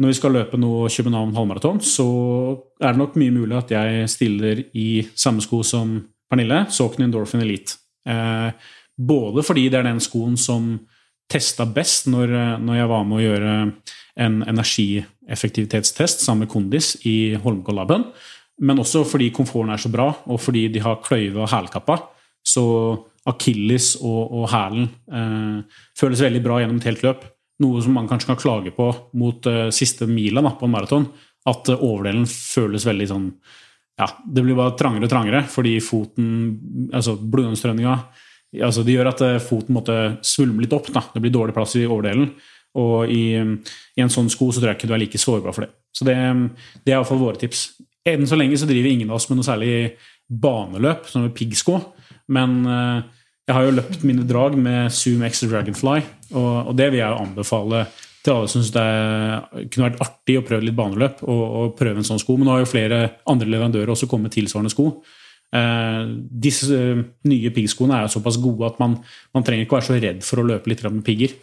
[0.02, 2.08] når vi skal løpe nå København halvmaraton, så
[2.82, 6.00] er det nok mye mulig at jeg stiller i samme sko som
[6.32, 7.78] Pernille, Saucony Endorphin Elite.
[8.08, 8.50] Eh,
[8.98, 10.74] både fordi det er den skoen som
[11.32, 13.52] testa best når, når, jeg var med å gjøre
[14.26, 14.42] en
[15.32, 18.06] energieffektivitetstest sammen med Kondis i Holmenkollabben,
[18.62, 21.98] men også fordi komforten er så bra, og fordi de har kløyve og hælkappa.
[22.44, 22.64] Så
[23.26, 27.26] akilles og, og hælen eh, føles veldig bra gjennom et helt løp.
[27.62, 31.12] Noe som man kanskje kan klage på mot eh, siste mila da, på en maraton.
[31.46, 33.32] at overdelen føles veldig sånn
[33.98, 37.96] Ja, det blir bare trangere og trangere fordi foten Altså blodgjennomstrømninga
[38.62, 40.92] altså Det gjør at foten måtte svulme litt opp.
[40.94, 42.30] da, Det blir dårlig plass i overdelen.
[42.80, 45.66] Og i, i, en sånn sko så tror jeg ikke du er like sårbar for
[45.66, 45.74] det.
[45.92, 46.16] Så det,
[46.86, 47.66] det er iallfall våre tips.
[48.08, 49.74] Enn så lenge så driver ingen av oss med noe særlig
[50.32, 51.82] baneløp, sånn med piggsko.
[52.32, 56.00] Men jeg har jo løpt mine drag med Zoom X Dragonfly,
[56.32, 57.84] og, og det vil jeg jo anbefale
[58.22, 62.02] til alle som syns det kunne vært artig å prøve litt baneløp og, og, prøve
[62.02, 62.38] en sånn sko.
[62.38, 63.00] Men nå har jo flere
[63.30, 64.92] andre leverandører også kommet med tilsvarende sko.
[65.52, 66.04] Eh,
[66.46, 69.00] disse uh, nye piggskoene er jo såpass gode at man,
[69.36, 71.34] man, trenger ikke være så redd for å løpe litt med pigger.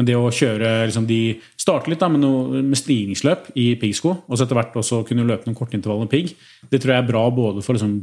[0.00, 4.14] Men det å kjøre liksom, de starte litt da, med, noe, med stigningsløp i piggsko,
[4.24, 6.32] og så etter hvert også kunne løpe noen kortintervall med pigg,
[6.72, 7.98] det tror jeg er bra både for liksom,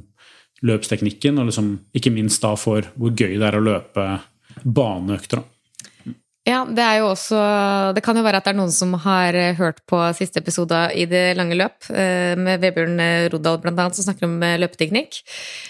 [0.70, 4.06] løpsteknikken og liksom, ikke minst da for hvor gøy det er å løpe
[4.62, 5.42] baneøkter.
[6.48, 7.38] Ja, det er jo også
[7.96, 10.78] Det kan jo være at det er noen som har eh, hørt på siste episode
[10.96, 15.20] i Det lange løp, eh, med Vebjørn eh, Rodal blant annet, som snakker om løpeteknikk.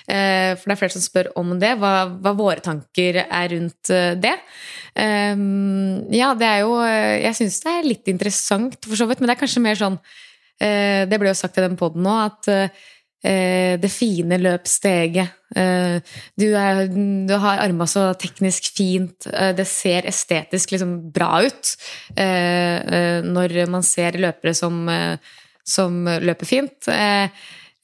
[0.08, 4.36] For det er flere som spør om det, hva, hva våre tanker er rundt det.
[4.98, 9.36] Ja, det er jo Jeg syns det er litt interessant, for så vidt, men det
[9.36, 9.98] er kanskje mer sånn
[10.58, 12.50] Det ble jo sagt i den poden nå, at
[13.82, 15.38] det fine løpssteget.
[15.56, 16.00] Eh,
[16.36, 16.48] du,
[17.28, 19.28] du, har arma så teknisk fint.
[19.32, 21.76] Eh, det ser estetisk liksom bra ut
[22.18, 24.88] når man ser løpere som,
[25.68, 26.90] som løper fint.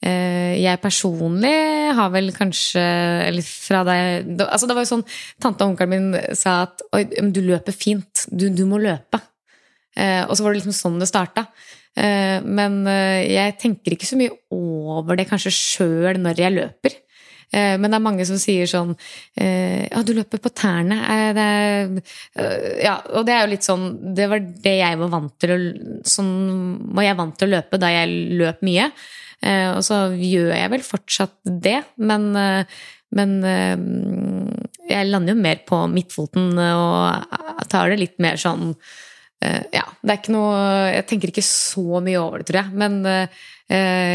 [0.04, 1.52] Jeg personlig
[1.96, 2.82] har vel kanskje
[3.24, 5.04] Eller fra deg altså Det var jo sånn
[5.40, 8.26] tante og onkelen min sa at Oi, du løper fint.
[8.28, 9.22] Du, du må løpe.
[9.96, 11.46] Og så var det liksom sånn det starta.
[11.94, 16.96] Eh, men eh, jeg tenker ikke så mye over det kanskje sjøl når jeg løper.
[17.54, 18.94] Eh, men det er mange som sier sånn
[19.38, 20.96] Ja, du løper på tærne.
[22.82, 23.84] ja, og det er jo litt sånn
[24.16, 25.58] Det var det jeg var vant til å
[26.08, 26.32] Sånn
[26.96, 28.90] var jeg vant til å løpe da jeg løp mye.
[29.44, 32.30] Og så gjør jeg vel fortsatt det, men,
[33.12, 33.32] men
[34.88, 38.72] jeg lander jo mer på midtfoten og tar det litt mer sånn
[39.42, 40.56] ja, det er ikke noe
[40.94, 42.78] Jeg tenker ikke så mye over det, tror jeg.
[42.80, 43.44] Men eh,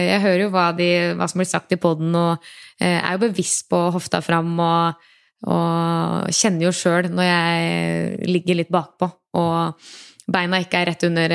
[0.10, 0.90] jeg hører jo hva, de,
[1.20, 2.50] hva som blir sagt i poden, og
[2.82, 5.08] eh, er jo bevisst på hofta fram og,
[5.50, 9.10] og kjenner jo sjøl når jeg ligger litt bakpå
[9.40, 9.90] og
[10.30, 11.34] beina ikke er rett under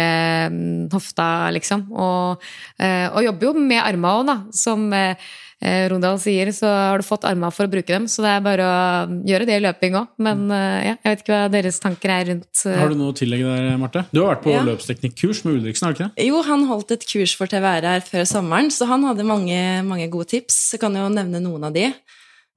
[0.93, 1.89] hofta, liksom.
[1.99, 2.45] Og,
[2.79, 5.33] og jobber jo med arma òg, da, som eh,
[5.63, 8.09] Rondal sier, så har du fått armene for å bruke dem.
[8.11, 10.11] Så det er bare å gjøre det i løping òg.
[10.25, 12.81] Men eh, ja, jeg vet ikke hva deres tanker er rundt eh.
[12.81, 14.05] Har du noe å tillegge der, Marte?
[14.13, 14.65] Du har vært på ja.
[14.67, 16.27] løpsteknikkurs med Ulriksen, har du ikke det?
[16.29, 20.11] Jo, han holdt et kurs for TVR her før sommeren, så han hadde mange, mange
[20.13, 20.61] gode tips.
[20.77, 21.89] Jeg kan jo nevne noen av de.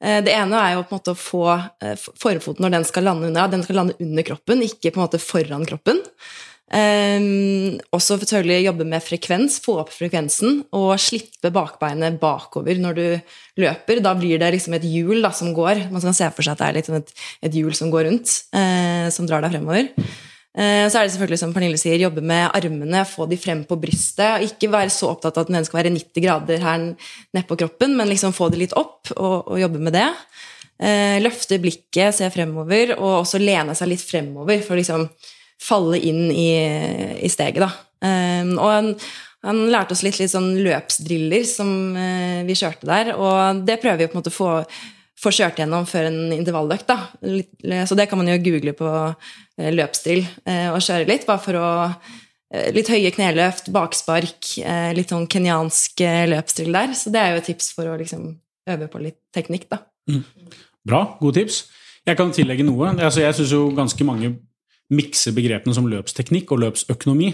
[0.04, 3.08] Eh, det ene er jo på en måte å få eh, forfoten når den skal
[3.08, 6.04] lande under, den skal lande under kroppen, ikke på en måte foran kroppen.
[6.68, 13.06] Um, også selvfølgelig jobbe med frekvens, få opp frekvensen, og slippe bakbeinet bakover når du
[13.64, 14.02] løper.
[14.04, 15.86] Da blir det liksom et hjul da, som går.
[15.94, 17.14] Man kan se for seg at det er liksom et,
[17.48, 19.88] et hjul som går rundt, uh, som drar deg fremover.
[20.58, 23.80] Uh, så er det selvfølgelig, som Pernille sier, jobbe med armene, få de frem på
[23.80, 24.44] brystet.
[24.50, 26.86] Ikke være så opptatt av at den skal være 90 grader her
[27.38, 30.10] nedpå kroppen, men liksom få det litt opp og, og jobbe med det.
[30.84, 34.60] Uh, løfte blikket, se fremover, og også lene seg litt fremover.
[34.68, 35.08] for liksom
[35.62, 36.50] falle inn i,
[37.24, 37.72] i steget, da.
[37.98, 38.92] Um, og han,
[39.46, 44.04] han, lærte oss litt, litt sånn løpsdriller som uh, vi kjørte der, og det prøver
[44.04, 44.52] vi på en måte å få,
[45.18, 46.94] få kjørt gjennom før en intervalløkt.
[47.90, 51.62] så det kan man jo google på uh, løpsdrill uh, og kjøre litt, bare for
[51.62, 51.68] å
[52.48, 54.38] Litt høye kneløft, bakspark,
[54.96, 56.00] litt sånn kenyansk
[56.32, 56.94] løpsdrill der.
[56.96, 58.22] Så det er jo et tips for å liksom
[58.72, 59.82] øve på litt teknikk, da.
[60.08, 60.22] Mm.
[60.88, 61.02] Bra.
[61.20, 61.58] Gode tips.
[62.08, 62.94] Jeg kan tillegge noe.
[62.94, 64.32] Altså, jeg syns jo ganske mange
[64.94, 67.34] mikse begrepene som løpsteknikk og løpsøkonomi.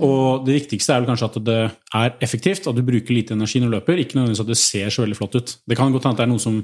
[0.00, 1.58] Og det viktigste er vel kanskje at det
[1.94, 4.00] er effektivt, at du bruker lite energi når du løper.
[4.00, 5.54] Ikke nødvendigvis at det ser så veldig flott ut.
[5.68, 6.62] Det kan godt hende at det er noe som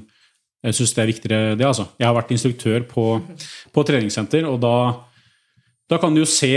[0.69, 1.87] syns det er viktigere, det, altså.
[1.97, 3.05] Jeg har vært instruktør på,
[3.73, 4.73] på treningssenter, og da,
[5.89, 6.51] da, kan du jo se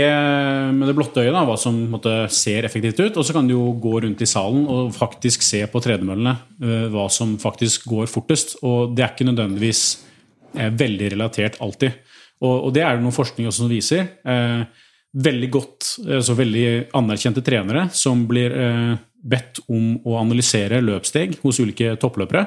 [0.75, 3.17] med det blotte øyet hva som måtte, ser effektivt ut.
[3.17, 6.85] Og så kan du jo gå rundt i salen og faktisk se på tredemøllene uh,
[6.93, 8.59] hva som faktisk går fortest.
[8.61, 9.85] Og det er ikke nødvendigvis
[10.59, 11.97] uh, veldig relatert alltid.
[12.43, 14.09] Og, og, det er det noe forskning også som viser.
[14.27, 14.65] Eh,
[15.15, 16.67] veldig godt, altså veldig
[16.97, 18.93] anerkjente trenere som blir eh,
[19.25, 22.43] bedt om å analysere løpssteg hos ulike toppløpere.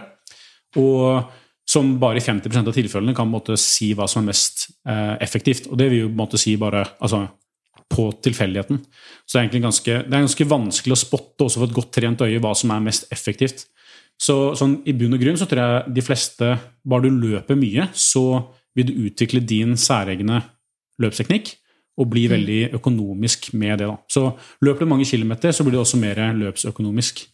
[0.78, 1.30] Og
[1.68, 5.68] som bare i 50% av tilfellene kan måtte, si hva som er mest eh, effektivt.
[5.68, 7.26] Og det vil jo måtte, si bare altså,
[7.88, 8.80] på tilfeldigheten.
[9.24, 12.24] Så det er, ganske, det er ganske vanskelig å spotte også for et godt trent
[12.24, 13.66] øye hva som er mest effektivt.
[14.18, 16.54] Så sånn, I bunn og grunn så tror jeg de fleste,
[16.88, 18.24] bare du løper mye, så
[18.78, 20.42] vil du utvikle din særegne
[21.02, 21.56] løpsteknikk.
[21.98, 23.86] og bli veldig økonomisk med det.
[23.88, 23.96] da.
[24.06, 24.30] Så
[24.62, 27.24] løper du mange kilometer, så blir det også mer løpsøkonomisk.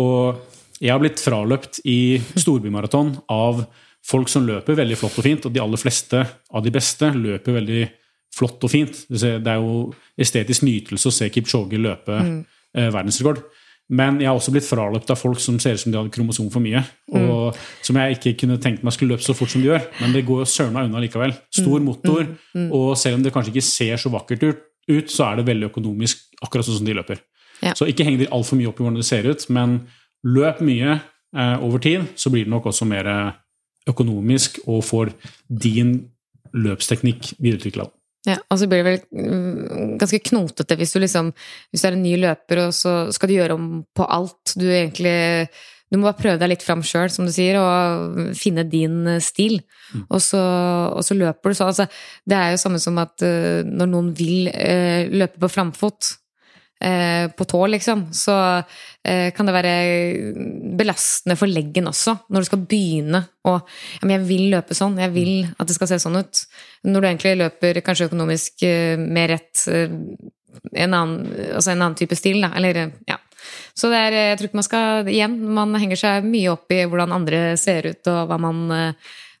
[0.00, 0.40] Og
[0.80, 3.66] jeg har blitt fraløpt i storbymaraton av
[4.06, 7.58] folk som løper veldig flott og fint, og de aller fleste av de beste løper
[7.58, 7.84] veldig
[8.36, 9.02] flott og fint.
[9.08, 12.38] Det er jo estetisk nytelse å se Kipchoge løpe mm.
[12.76, 13.42] eh, verdensrekord.
[13.86, 16.48] Men jeg har også blitt fraløpt av folk som ser ut som de hadde kromosom
[16.50, 16.80] for mye.
[17.14, 17.60] Og mm.
[17.86, 19.84] som jeg ikke kunne tenkt meg skulle løpe så fort som de gjør.
[20.00, 21.36] Men det går søren meg unna likevel.
[21.54, 21.86] Stor mm.
[21.86, 22.64] motor, mm.
[22.64, 22.68] Mm.
[22.74, 26.26] og selv om det kanskje ikke ser så vakkert ut, så er det veldig økonomisk,
[26.42, 27.22] akkurat sånn som de løper.
[27.62, 27.76] Ja.
[27.78, 29.78] Så ikke heng dere altfor mye opp i hvordan det ser ut, men
[30.26, 33.10] løp mye eh, over tid, så blir det nok også mer
[33.86, 35.14] økonomisk og får
[35.46, 35.96] din
[36.56, 37.86] løpsteknikk videreutvikla.
[38.26, 41.30] Ja, og så blir det vel mm, ganske knotete hvis du liksom
[41.70, 44.56] Hvis du er en ny løper, og så skal du gjøre om på alt.
[44.58, 45.46] Du egentlig
[45.86, 49.22] Du må bare prøve deg litt fram sjøl, som du sier, og finne din eh,
[49.22, 49.60] stil.
[49.94, 50.08] Mm.
[50.08, 50.40] Og, så,
[50.90, 51.68] og, så, løper du så.
[51.70, 51.86] Altså,
[52.26, 56.10] det er jo samme som at uh, når noen vil uh, løpe på framfot,
[56.80, 58.34] Eh, på tå, liksom, så
[59.02, 59.70] eh, kan det være
[60.76, 64.98] belastende for leggen også, når du skal begynne å ja, men 'Jeg vil løpe sånn.
[65.00, 66.42] Jeg vil at det skal se sånn ut.'
[66.84, 72.16] Når du egentlig løper kanskje økonomisk eh, mer rett en annen, altså en annen type
[72.16, 72.52] stil, da.
[72.60, 73.16] Eller, ja.
[73.72, 76.84] Så det er, jeg tror ikke man skal Igjen, man henger seg mye opp i
[76.84, 78.92] hvordan andre ser ut, og hva man,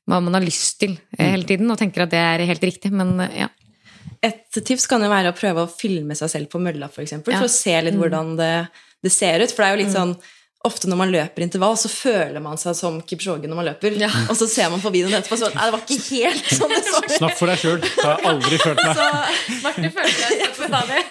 [0.08, 3.20] hva man har lyst til hele tiden, og tenker at det er helt riktig, men
[3.36, 3.48] ja.
[4.26, 6.96] Et tips kan jo være å prøve å filme seg selv på mølla, f.eks.
[6.96, 7.42] For, eksempel, ja.
[7.42, 8.00] for å se litt mm.
[8.02, 8.54] hvordan det,
[9.04, 9.52] det, ser ut.
[9.52, 10.00] For det er jo litt mm.
[10.00, 10.16] sånn
[10.66, 13.94] Ofte når man løper intervall, så føler man seg som Kipchoge når man løper.
[14.00, 14.08] Ja.
[14.32, 16.80] Og så ser man på videoen etterpå sånn Nei, det var ikke helt sånn det
[16.82, 17.76] så Snakk for deg sjøl.
[17.84, 18.98] Det har jeg aldri følt meg.
[18.98, 19.04] Så,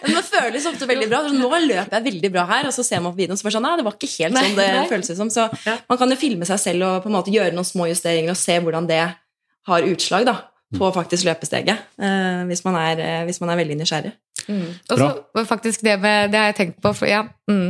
[0.02, 1.22] Men det føles ofte veldig bra.
[1.30, 3.66] Nå løper jeg veldig bra her, og så ser man på videoen, så bare sånn
[3.70, 5.32] Nei, det var ikke helt sånn det føles ut som.
[5.32, 5.48] Så
[5.86, 8.42] man kan jo filme seg selv og på en måte gjøre noen små justeringer og
[8.42, 9.06] se hvordan det
[9.70, 10.36] har utslag, da
[10.78, 11.90] på faktisk løpesteget.
[12.00, 14.14] Eh, hvis, man er, eh, hvis, man er, veldig nysgjerrig.
[14.46, 14.68] Mm.
[14.92, 17.70] Og så faktisk det med Det har jeg tenkt på, for ja, mm,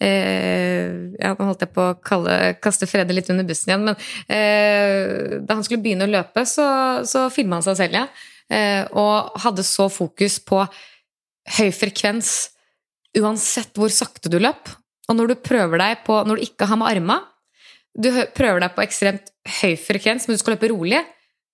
[0.00, 3.98] eh, ja Nå holdt jeg på å kalle, kaste Frede litt under bussen igjen, men
[4.32, 6.66] eh, da han skulle begynne å løpe, så,
[7.04, 8.06] så filma han seg selv, ja.
[8.52, 10.62] Eh, og hadde så fokus på
[11.58, 12.32] høy frekvens
[13.20, 14.72] uansett hvor sakte du løp.
[15.08, 17.18] Og når du prøver deg på Når du ikke har med arma,
[17.94, 19.28] du prøver deg på ekstremt
[19.60, 21.02] høy frekvens, men du skal løpe rolig,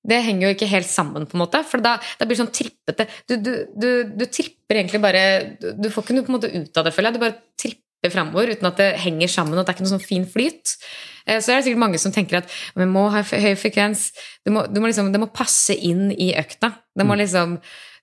[0.06, 1.60] det henger jo ikke helt sammen, på en måte.
[1.68, 5.22] For da, da blir det sånn trippete du, du, du, du, tripper egentlig bare
[5.60, 7.18] Du får ikke noe på en måte ut av det, føler jeg.
[7.18, 9.94] Du bare tripper framover uten at det henger sammen, og at det er ikke noe
[9.98, 10.72] sånn fin flyt.
[10.72, 14.08] Så så er det sikkert mange som tenker at vi må ha høy frekvens.
[14.46, 16.72] Det må, må liksom, det må passe inn i økta.
[16.96, 17.20] Det må mm.
[17.20, 17.56] liksom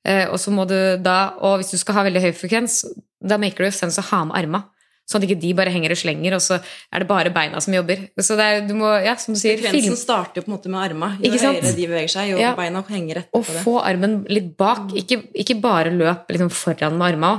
[0.05, 2.83] eh, Og så må du da Og hvis du skal ha veldig høy frekvens,
[3.19, 4.63] da maker det sense å ha med arma.
[5.07, 7.71] Sånn at ikke de bare henger og slenger, og så er det bare beina som
[7.71, 8.01] jobber.
[8.19, 10.71] Så det er, du må, ja, som du sier Frekvensen starter jo på en måte
[10.73, 11.13] med arma.
[11.23, 12.49] Jo høyere de beveger seg, jo ja.
[12.57, 14.91] beina henger etter og få armen litt bak.
[14.99, 17.31] Ikke, ikke bare løp liksom foran med arma.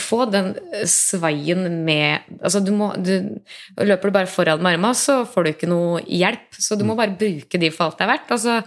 [0.00, 0.52] Få den
[0.90, 3.38] sveien med altså du må, du,
[3.78, 6.50] Løper du bare foran med arma, så får du ikke noe hjelp.
[6.60, 8.34] Så du må bare bruke de for alt det er verdt.
[8.36, 8.60] Altså,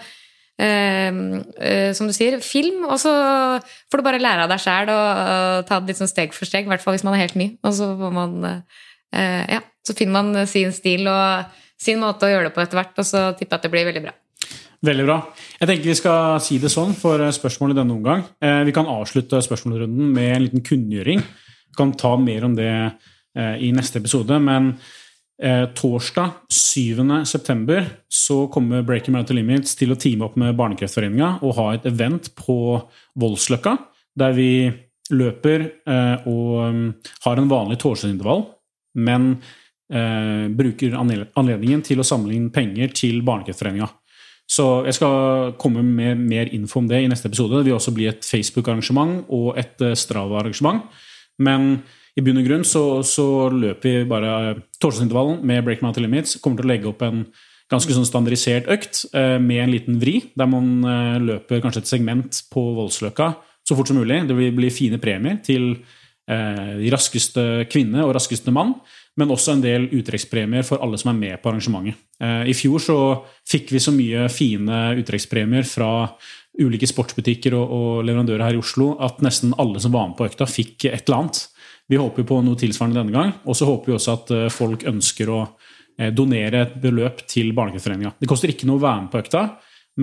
[0.57, 3.11] som du sier, film, og så
[3.91, 6.65] får du bare lære av deg sjæl og ta det litt sånn steg for steg,
[6.65, 7.51] i hvert fall hvis man er helt ny.
[7.61, 12.49] Og så man eh, Ja, så finner man sin stil og sin måte å gjøre
[12.49, 14.15] det på etter hvert, og så tipper jeg at det blir veldig bra.
[14.87, 15.17] Veldig bra.
[15.57, 18.25] Jeg tenker vi skal si det sånn for spørsmål i denne omgang.
[18.65, 21.21] vi kan avslutte spørsmålsrunden med en liten kunngjøring.
[21.21, 22.69] Vi kan ta mer om det
[23.37, 24.75] i neste episode, men
[25.37, 31.53] Eh, torsdag 7.9 så kommer Breaking Mountain Limits til å teame opp med Barnekreftforeninga og
[31.59, 32.57] ha et event på
[33.21, 33.75] Voldsløkka,
[34.17, 34.49] der vi
[35.13, 36.81] løper eh, og um,
[37.27, 38.43] har en vanlig torsdagsintervall,
[38.97, 39.29] men
[39.93, 43.87] eh, bruker anledningen til å samle inn penger til Barnekreftforeninga.
[44.47, 47.59] Så jeg skal komme med mer info om det i neste episode.
[47.59, 50.87] Det vil også bli et Facebook-arrangement og et eh, Strava-arrangement.
[51.43, 51.83] Men
[52.17, 54.31] i bunn og grunn så, så løper vi bare
[54.81, 56.39] torsdagsintervallen med Break Mountain Limits.
[56.41, 57.27] Kommer til å legge opp en
[57.71, 61.91] ganske sånn standardisert økt eh, med en liten vri, der man eh, løper kanskje et
[61.91, 63.33] segment på Voldsløkka
[63.67, 64.21] så fort som mulig.
[64.29, 65.73] Det vil bli fine premier til
[66.31, 68.73] eh, de raskeste kvinne og raskeste mann,
[69.19, 71.97] men også en del uttrekkspremier for alle som er med på arrangementet.
[72.21, 72.97] I fjor så
[73.49, 75.89] fikk vi så mye fine uttrekkspremier fra
[76.61, 80.45] ulike sportsbutikker og leverandører her i Oslo at nesten alle som var med på økta,
[80.49, 81.41] fikk et eller annet.
[81.87, 83.31] Vi håper på noe tilsvarende denne gang.
[83.47, 87.53] Og så håper vi også at eh, folk ønsker å eh, donere et beløp til
[87.55, 88.17] Barnekreftforeninga.
[88.19, 89.43] Det koster ikke noe å være med på økta,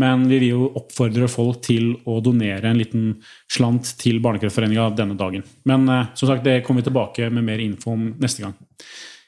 [0.01, 3.11] men vi vil jo oppfordre folk til å donere en liten
[3.53, 5.45] slant til Barnekreftforeninga denne dagen.
[5.69, 8.57] Men eh, som sagt, det kommer vi tilbake med mer info om neste gang.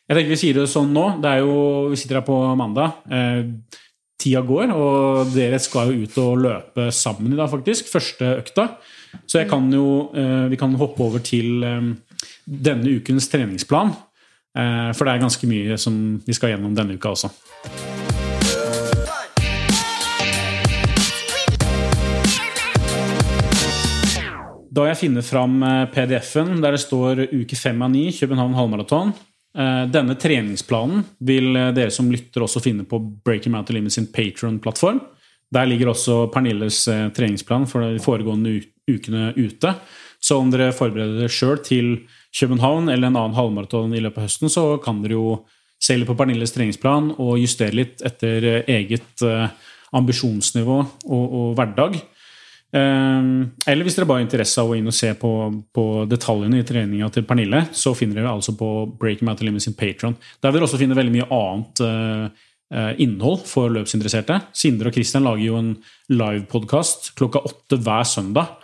[0.06, 1.06] Jeg tenker Vi sier det sånn nå.
[1.20, 1.56] Det er jo,
[1.90, 3.02] Vi sitter her på mandag.
[4.22, 7.90] Tida går, og dere skal jo ut og løpe sammen i dag, faktisk.
[7.90, 8.68] Første økta.
[9.26, 10.12] Så kan jo,
[10.46, 11.66] vi kan hoppe over til
[12.44, 13.94] denne ukens treningsplan.
[14.56, 15.94] Eh, for det er ganske mye som
[16.24, 17.30] vi skal gjennom denne uka også.
[24.76, 29.12] Da jeg finner fram eh, PDF-en der det står uke fem av ni, København halvmaraton
[29.56, 35.02] eh, Denne treningsplanen vil dere som lytter også finne på Breaking Mountain Limits sin Patron-plattform.
[35.52, 36.80] Der ligger også Pernilles
[37.14, 38.58] treningsplan for de foregående
[38.90, 39.76] ukene ute.
[40.26, 41.92] Så om dere forbereder dere sjøl til
[42.34, 45.36] København eller en annen halvmaraton i løpet av høsten, så kan dere jo
[45.82, 49.22] se litt på Pernilles treningsplan og justere litt etter eget
[49.94, 51.98] ambisjonsnivå og, og hverdag.
[52.74, 55.30] Ehm, eller hvis dere bare har interesse av å inn og se på,
[55.74, 59.76] på detaljene i treninga til Pernille, så finner dere altså på Breaking of Limit sin
[59.78, 60.16] Patron.
[60.42, 64.40] Der vil dere også finne veldig mye annet uh, innhold for løpsinteresserte.
[64.56, 65.74] Sindre og Christian lager jo en
[66.12, 68.56] livepodkast klokka åtte hver søndag.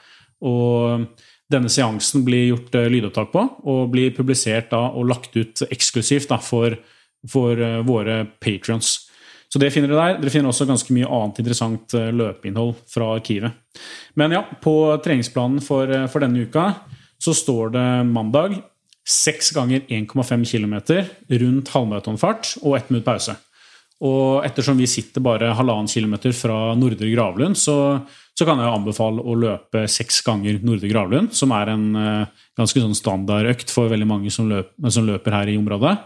[0.43, 1.07] Og
[1.53, 6.33] denne seansen blir gjort uh, lydopptak på og blir publisert da, og lagt ut eksklusivt
[6.33, 6.77] da, for,
[7.29, 8.97] for uh, våre patrons.
[9.53, 10.21] Så det finner dere der.
[10.23, 13.53] Dere finner også ganske mye annet interessant eh, løpeinnhold fra arkivet.
[14.17, 14.75] Men ja, på
[15.05, 16.71] treningsplanen for, eh, for denne uka
[17.21, 18.57] så står det mandag
[19.05, 20.77] seks ganger 1,5 km
[21.43, 23.37] rundt halvmaratonfart og ett minutt pause.
[24.03, 27.77] Og ettersom vi sitter bare halvannen kilometer fra Nordre Gravlund, så,
[28.39, 32.81] så, kan jeg anbefale å løpe seks ganger Nordre Gravlund, som er en uh, ganske
[32.81, 35.97] sånn standardøkt for veldig mange som, løp, som løper her i området.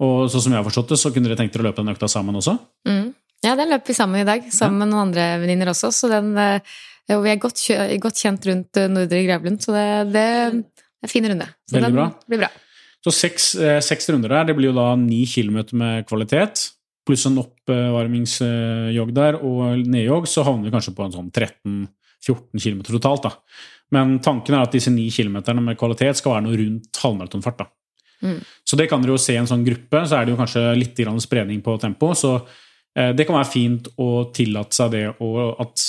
[0.00, 1.92] Og sånn som jeg har forstått det, så kunne dere tenkt dere å løpe den
[1.92, 2.56] økta sammen også?
[2.88, 3.10] Mm.
[3.44, 4.84] Ja, den løper vi sammen i dag, sammen ja.
[4.84, 5.92] med noen andre venninner også.
[5.96, 7.62] Så den, eh, vi er godt,
[8.02, 11.48] godt, kjent rundt eh, Nordre Gravlund, så det, det, er en fin runde.
[11.68, 12.08] Så Veldig den bra.
[12.28, 12.50] blir bra.
[13.00, 14.50] Så seks, eh, seks, runder der.
[14.50, 16.66] Det blir jo da ni kilometer med kvalitet.
[17.08, 22.82] Pluss en oppvarmingsjogg der og nedjogg, så havner vi kanskje på en sånn 13-14 km
[22.90, 23.28] totalt.
[23.28, 23.32] da.
[23.94, 27.64] Men tanken er at disse ni kilometerne med kvalitet skal være noe rundt halvmaratonfart.
[28.20, 28.36] Mm.
[28.68, 30.66] Så det kan dere jo se i en sånn gruppe, så er det jo kanskje
[30.76, 32.12] litt spredning på tempo.
[32.14, 32.36] Så
[32.94, 35.88] eh, det kan være fint å tillate seg det og at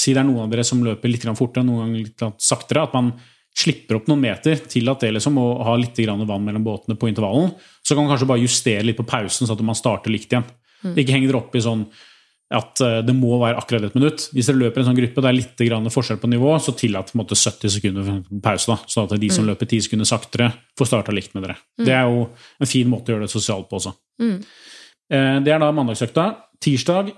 [0.00, 2.86] Si det er noen av dere som løper litt fortere, noen ganger litt saktere.
[2.86, 3.10] At man
[3.56, 7.50] slipper opp noen meter, Tillat det liksom, å ha litt vann mellom båtene på intervallen.
[7.90, 10.46] Så kan man kanskje bare justere litt på pausen, så at man starter likt igjen.
[10.84, 10.94] Mm.
[10.94, 11.82] Ikke heng dere opp i sånn
[12.50, 14.26] at eh, det må være akkurat et minutt.
[14.34, 17.12] Hvis dere løper i en sånn gruppe det er litt forskjell på nivå, så tillat
[17.14, 18.10] 70 sekunder
[18.42, 18.72] pause.
[18.72, 19.50] da, sånn at de som mm.
[19.52, 21.58] løper 10 sekunder saktere, får starta likt med dere.
[21.78, 21.84] Mm.
[21.86, 22.24] Det er jo
[22.58, 23.94] en fin måte å gjøre det sosialt på også.
[24.22, 24.38] Mm.
[25.14, 26.26] Eh, det er da mandagsøkta.
[26.62, 27.14] Tirsdag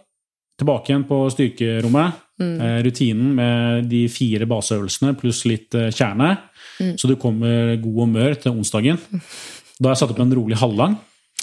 [0.60, 2.20] tilbake igjen på styrkerommet.
[2.42, 2.54] Mm.
[2.60, 6.34] Eh, rutinen med de fire baseøvelsene pluss litt kjerne.
[6.76, 6.94] Mm.
[7.00, 9.00] Så du kommer god og mør til onsdagen.
[9.82, 10.94] Da har jeg satt opp en rolig halvlang.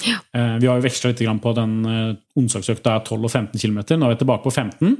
[0.06, 0.16] Ja.
[0.32, 3.80] Eh, vi har jo veksla litt på den eh, onsdagsøkta er 12 og 15 km.
[3.98, 4.96] Nå er vi tilbake på 15.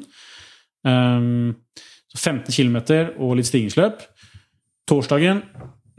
[0.80, 2.76] 15 km
[3.20, 4.04] og litt stigningsløp.
[4.88, 5.42] Torsdagen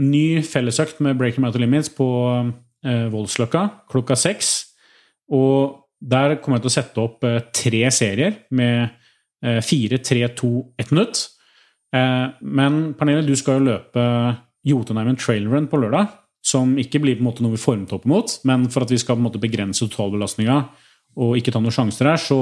[0.02, 2.08] ny fellesøkt med Breaking Mountain Limits på
[2.86, 4.54] eh, Voldsløkka klokka seks.
[5.34, 8.98] Og der kommer jeg til å sette opp tre serier med
[9.66, 11.18] fire, tre, to, ett minutt.
[11.94, 14.04] men Pernille, du skal jo løpe
[14.66, 16.10] Jotunheimen trail run på lørdag
[16.52, 19.00] som ikke blir på en måte noe vi formet opp mot, men for at vi
[19.00, 20.58] skal på en måte begrense totalbelastninga
[21.22, 22.40] og ikke ta noen sjanser her, så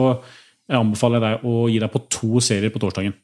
[0.69, 3.15] anbefaler jeg deg å gi deg på to serier på torsdagen.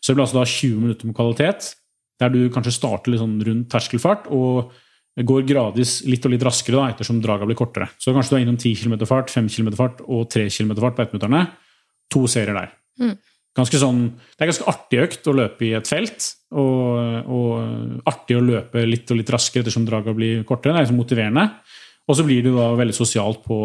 [0.00, 1.72] Så det blir altså da 20 minutter med kvalitet,
[2.20, 4.74] der du kanskje starter litt sånn rundt terskelfart og
[5.30, 7.90] går gradvis litt og litt raskere da, ettersom draga blir kortere.
[8.00, 10.96] Så kanskje du er innom 10 km fart, 5 km fart og 3 km fart
[10.96, 11.42] på ettminutterne.
[12.12, 12.72] To serier der.
[13.00, 13.18] Mm
[13.56, 14.00] ganske sånn,
[14.36, 16.20] det er ganske artig økt å løpe i et felt.
[16.50, 17.50] Og, og
[18.10, 20.72] artig å løpe litt og litt raskere ettersom draga blir kortere.
[20.74, 21.44] Det er liksom motiverende.
[22.10, 23.56] Og så blir det da veldig sosialt på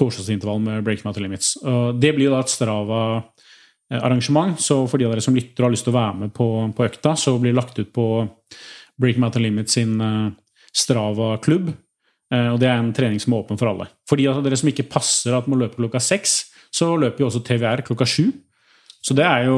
[0.00, 1.48] torsdagsintervall med Breaking Out Limits.
[1.62, 5.74] Og det blir da et Strava-arrangement, så for de av dere som lytter og har
[5.76, 8.06] lyst til å være med på, på økta, så blir det lagt ut på
[9.00, 10.28] Breaking Out Limits sin eh,
[10.76, 11.66] Strava-klubb.
[12.34, 13.86] Eh, og det er en trening som er åpen for alle.
[14.08, 16.30] For de av dere som ikke passer at må løpe klokka seks,
[16.74, 18.26] så løper jo også TVR klokka sju.
[19.00, 19.56] Så det er jo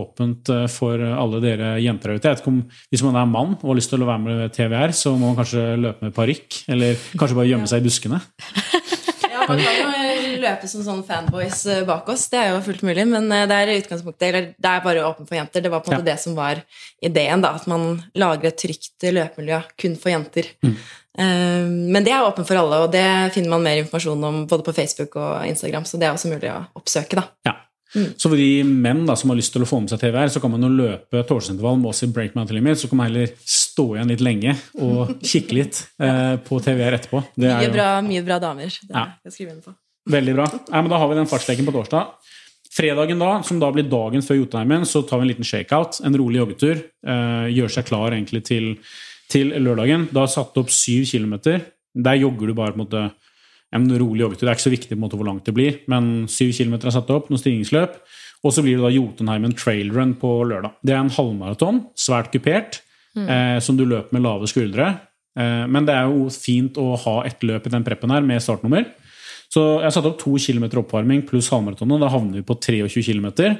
[0.00, 2.32] åpent eh, for alle dere jenter ute.
[2.38, 4.94] Ikke om, Hvis man er mann og har lyst til å være med i TVR,
[4.96, 6.62] så må man kanskje løpe med parykk.
[6.72, 8.22] Eller kanskje bare gjemme seg i buskene.
[9.28, 12.24] Ja, man kan jo løpe som sånn fanboys eh, bak oss.
[12.32, 13.04] Det er jo fullt mulig.
[13.06, 15.62] Men eh, det er utgangspunktet, eller det er bare åpent for jenter.
[15.62, 16.16] Det var på en måte ja.
[16.16, 16.62] det som var
[17.04, 17.44] ideen.
[17.44, 20.50] da, At man lager et trygt løpemiljø kun for jenter.
[20.64, 20.74] Mm.
[21.92, 24.74] Men det er åpent for alle, og det finner man mer informasjon om både på
[24.76, 25.86] Facebook og Instagram.
[25.86, 27.18] Så det er også mulig å oppsøke.
[27.18, 27.26] da.
[27.48, 27.56] Ja.
[27.94, 28.08] Mm.
[28.20, 30.42] Så for de menn da, som har lyst til å få med seg TVR, så
[30.42, 32.80] kan man jo løpe torsdagsintervall med oss i Break Mountain Limit.
[32.82, 37.22] Så kan man heller stå igjen litt lenge og kikke litt eh, på TVR etterpå.
[37.40, 38.80] mye, bra, mye bra damer.
[38.82, 39.06] Det ja.
[39.28, 39.76] jeg skriver inn på.
[40.08, 40.48] Veldig bra.
[40.70, 42.34] Ja, men da har vi den fartsleken på torsdag.
[42.72, 46.02] Fredagen da, som da blir dagen før Jotunheimen, så tar vi en liten shakeout.
[46.04, 46.82] En rolig joggetur.
[46.84, 48.74] Eh, gjør seg klar egentlig til,
[49.32, 50.06] til lørdagen.
[50.12, 51.64] Da har satt opp syv kilometer.
[51.98, 53.06] Der jogger du bare på en måte
[53.74, 54.46] en rolig joggetur.
[54.46, 56.88] Det er ikke så viktig på en måte hvor langt det blir, men syv kilometer
[56.88, 57.98] er satt opp, noen stigningsløp.
[58.46, 60.76] Og så blir det da Jotunheimen trailrun på lørdag.
[60.86, 62.80] Det er en halvmaraton, svært kupert,
[63.18, 64.92] eh, som du løper med lave skuldre.
[65.38, 68.42] Eh, men det er jo fint å ha ett løp i den preppen her med
[68.44, 68.86] startnummer.
[69.48, 72.02] Så jeg har satt opp to km oppvarming pluss halvmaratonet.
[72.02, 73.56] Da havner vi på 23 km.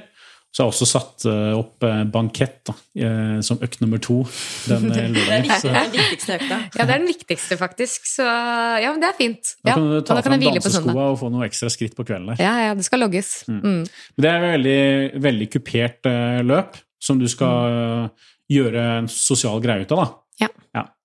[0.49, 2.75] Så jeg har også satt eh, opp eh, bankett da,
[3.05, 4.23] eh, som økt nummer to
[4.67, 5.51] den Det lørdagen.
[5.51, 6.61] det er den viktigste økta.
[6.65, 8.09] Ja, det er den viktigste, faktisk.
[8.09, 9.53] Så ja, men det er fint.
[9.63, 12.43] da kan du ta kan fram danseskoa og få noe ekstra skritt på kvelden der.
[12.43, 13.43] Ja, ja, det skal logges.
[13.49, 13.85] Mm.
[13.85, 14.81] Men Det er et veldig,
[15.29, 16.11] veldig kupert
[16.49, 18.33] løp som du skal mm.
[18.57, 20.07] gjøre en sosial greie ut av.
[20.07, 20.09] da.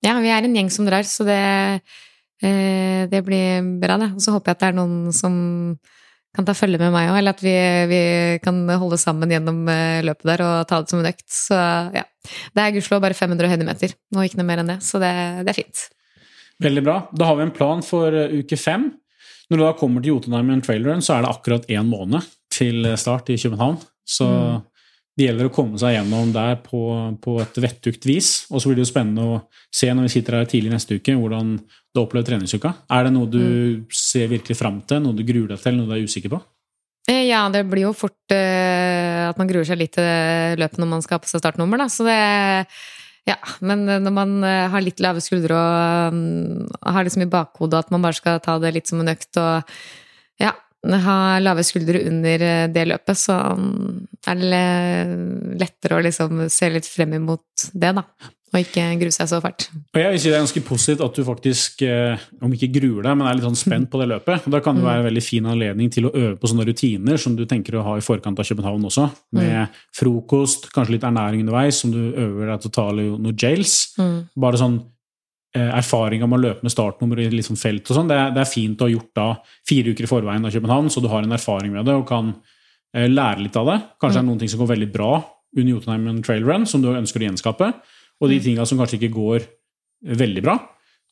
[0.04, 1.40] Ja, vi er en gjeng som drar, så det,
[2.44, 4.12] eh, det blir bra, det.
[4.14, 5.34] Og så håper jeg at det er noen som
[6.34, 7.54] kan ta følge med meg òg, eller at vi,
[7.90, 8.00] vi
[8.42, 11.26] kan holde sammen gjennom eh, løpet der og ta det som en økt.
[11.30, 11.58] Så
[11.94, 12.04] ja.
[12.54, 14.80] Det er gudskjelov bare 500 høydemeter, og ikke noe mer enn det.
[14.86, 15.12] Så det,
[15.44, 15.86] det er fint.
[16.64, 16.98] Veldig bra.
[17.14, 18.90] Da har vi en plan for eh, uke fem.
[19.52, 22.24] Når du da kommer til Jotunheimen Trail Run, så er det akkurat én måned
[22.54, 23.76] til start i København.
[24.08, 24.26] Så
[25.14, 26.80] det gjelder å komme seg gjennom der på,
[27.22, 28.30] på et vettugt vis.
[28.50, 29.36] Og så blir det jo spennende å
[29.70, 32.72] se når vi sitter her tidlig neste uke, hvordan du har opplevd treningsuka.
[32.90, 33.44] Er det noe du
[33.94, 36.42] ser virkelig fram til, noe du gruer deg til, noe du er usikker på?
[37.06, 40.92] Eh, Ja, det blir jo fort uh, at man gruer seg litt til løpet når
[40.96, 41.88] man skal ha på seg startnummer, da.
[41.92, 42.18] Så det
[43.24, 47.86] Ja, men når man eh, har litt lave skuldre og um, har liksom i bakhodet
[47.86, 49.70] at man bare skal ta det litt som en økt og
[50.42, 50.50] ja,
[50.92, 53.90] ha lave skuldre under eh, det løpet, så mm,
[54.30, 58.04] er det lettere å liksom se litt frem imot det, da.
[58.54, 59.66] Og ikke grue seg så fælt.
[59.96, 63.02] Og jeg vil si Det er ganske positivt at du faktisk, eh, om ikke gruer
[63.02, 64.46] deg, men er litt sånn spent på det løpet.
[64.46, 67.34] Da kan det være en veldig fin anledning til å øve på sånne rutiner som
[67.34, 69.08] du tenker å ha i forkant av København også.
[69.34, 73.96] Med frokost, kanskje litt ernæring underveis, som du øver deg til å ta noen jails.
[74.38, 74.78] Bare sånn
[75.56, 78.10] eh, erfaring med å løpe med startnummer i sånn felt og sånn.
[78.10, 79.28] Det, det er fint å ha gjort da
[79.68, 82.32] fire uker i forveien av København, så du har en erfaring med det og kan
[82.94, 83.78] eh, lære litt av det.
[84.02, 85.12] Kanskje det er noen ting som går veldig bra
[85.54, 87.70] under Jotunheimen Trail Run, som du ønsker å gjenskape.
[88.22, 89.46] Og de tinga som kanskje ikke går
[90.04, 90.58] veldig bra,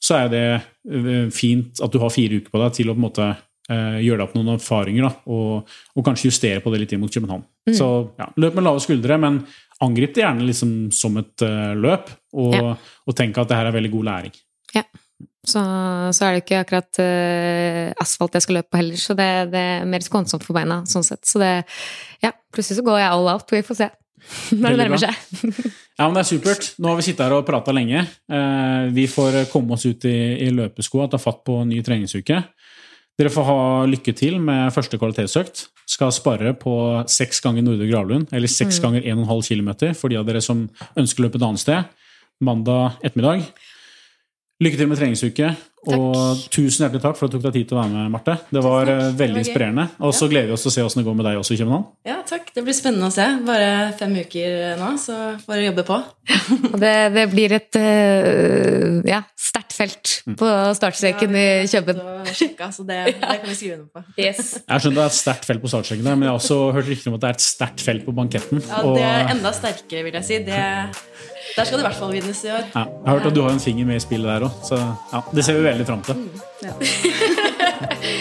[0.03, 3.01] så er det eh, fint at du har fire uker på deg til å på
[3.01, 6.81] en måte eh, gjøre deg opp noen erfaringer, da, og, og kanskje justere på det
[6.83, 7.45] litt inn mot København.
[7.77, 7.87] Så
[8.19, 9.43] ja, løp med lave skuldre, men
[9.83, 12.75] angrip det gjerne liksom som et uh, løp, og, Ja.
[13.07, 14.35] og tenk at det her er veldig god læring.
[14.75, 14.83] Ja.
[15.47, 15.59] Så,
[16.15, 19.63] så er det ikke akkurat uh, asfalt jeg skal løpe på heller, så det, det
[19.79, 20.83] er mer skånsomt for beina.
[20.87, 21.23] sånn sett.
[21.27, 21.53] Så det
[22.23, 23.51] Ja, plutselig så går jeg all out.
[23.51, 23.89] Vi får se
[24.59, 25.15] når det nærmer seg.
[25.99, 26.69] Ja, men Det er supert.
[26.81, 28.01] Nå har vi sittet her og prata lenge.
[28.33, 30.15] Uh, vi får komme oss ut i,
[30.47, 32.39] i løpeskoa, ta fatt på ny treningsuke.
[33.21, 33.59] Dere får ha
[33.89, 35.67] lykke til med første kvalitetsøkt.
[35.93, 36.75] Skal spare på
[37.11, 40.65] seks ganger Nordre Gravlund, eller seks ganger 1,5 km for de av dere som
[40.97, 41.91] ønsker å løpe et annet sted.
[42.43, 43.45] Mandag ettermiddag.
[44.63, 45.49] Lykke til med treningsuke,
[45.91, 48.37] og tusen hjertelig takk for at du tok deg tid til å være med, Marte.
[48.55, 49.87] Det var veldig Det var inspirerende.
[50.07, 51.59] Og så gleder vi oss til å se åssen det går med deg også i
[51.59, 51.87] København.
[52.07, 52.53] Ja, takk.
[52.55, 53.27] Det blir spennende å se.
[53.49, 55.99] Bare fem uker nå, så får jeg jobbe på.
[56.85, 62.31] Det, det blir et eh, ja, sterkt felt på startstreken i København.
[62.31, 64.05] Sjekka, så det, det kan vi skrive under på.
[64.23, 64.61] Yes.
[64.63, 66.93] Jeg skjønner det er et sterkt felt på startstreken, der, men jeg har også hørt
[66.93, 68.63] rykter om at det er et sterkt felt på banketten.
[68.69, 70.43] Ja, Det er enda sterkere, vil jeg si.
[70.47, 70.63] Det,
[71.57, 72.65] der skal det i hvert fall vinnes i år.
[72.73, 74.81] Ja, jeg har hørt at du har en finger med i spillet der òg, så
[75.13, 76.25] ja, det ser vi veldig fram til.
[76.63, 76.75] Ja.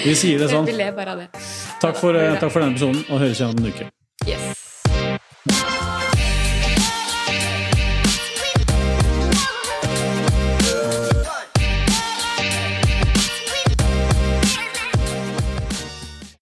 [0.01, 0.67] Vi sier det sånn.
[0.71, 1.29] Vi ler bare av det.
[1.81, 3.89] Takk for, eh, takk for denne episoden, og høres igjen om en uke.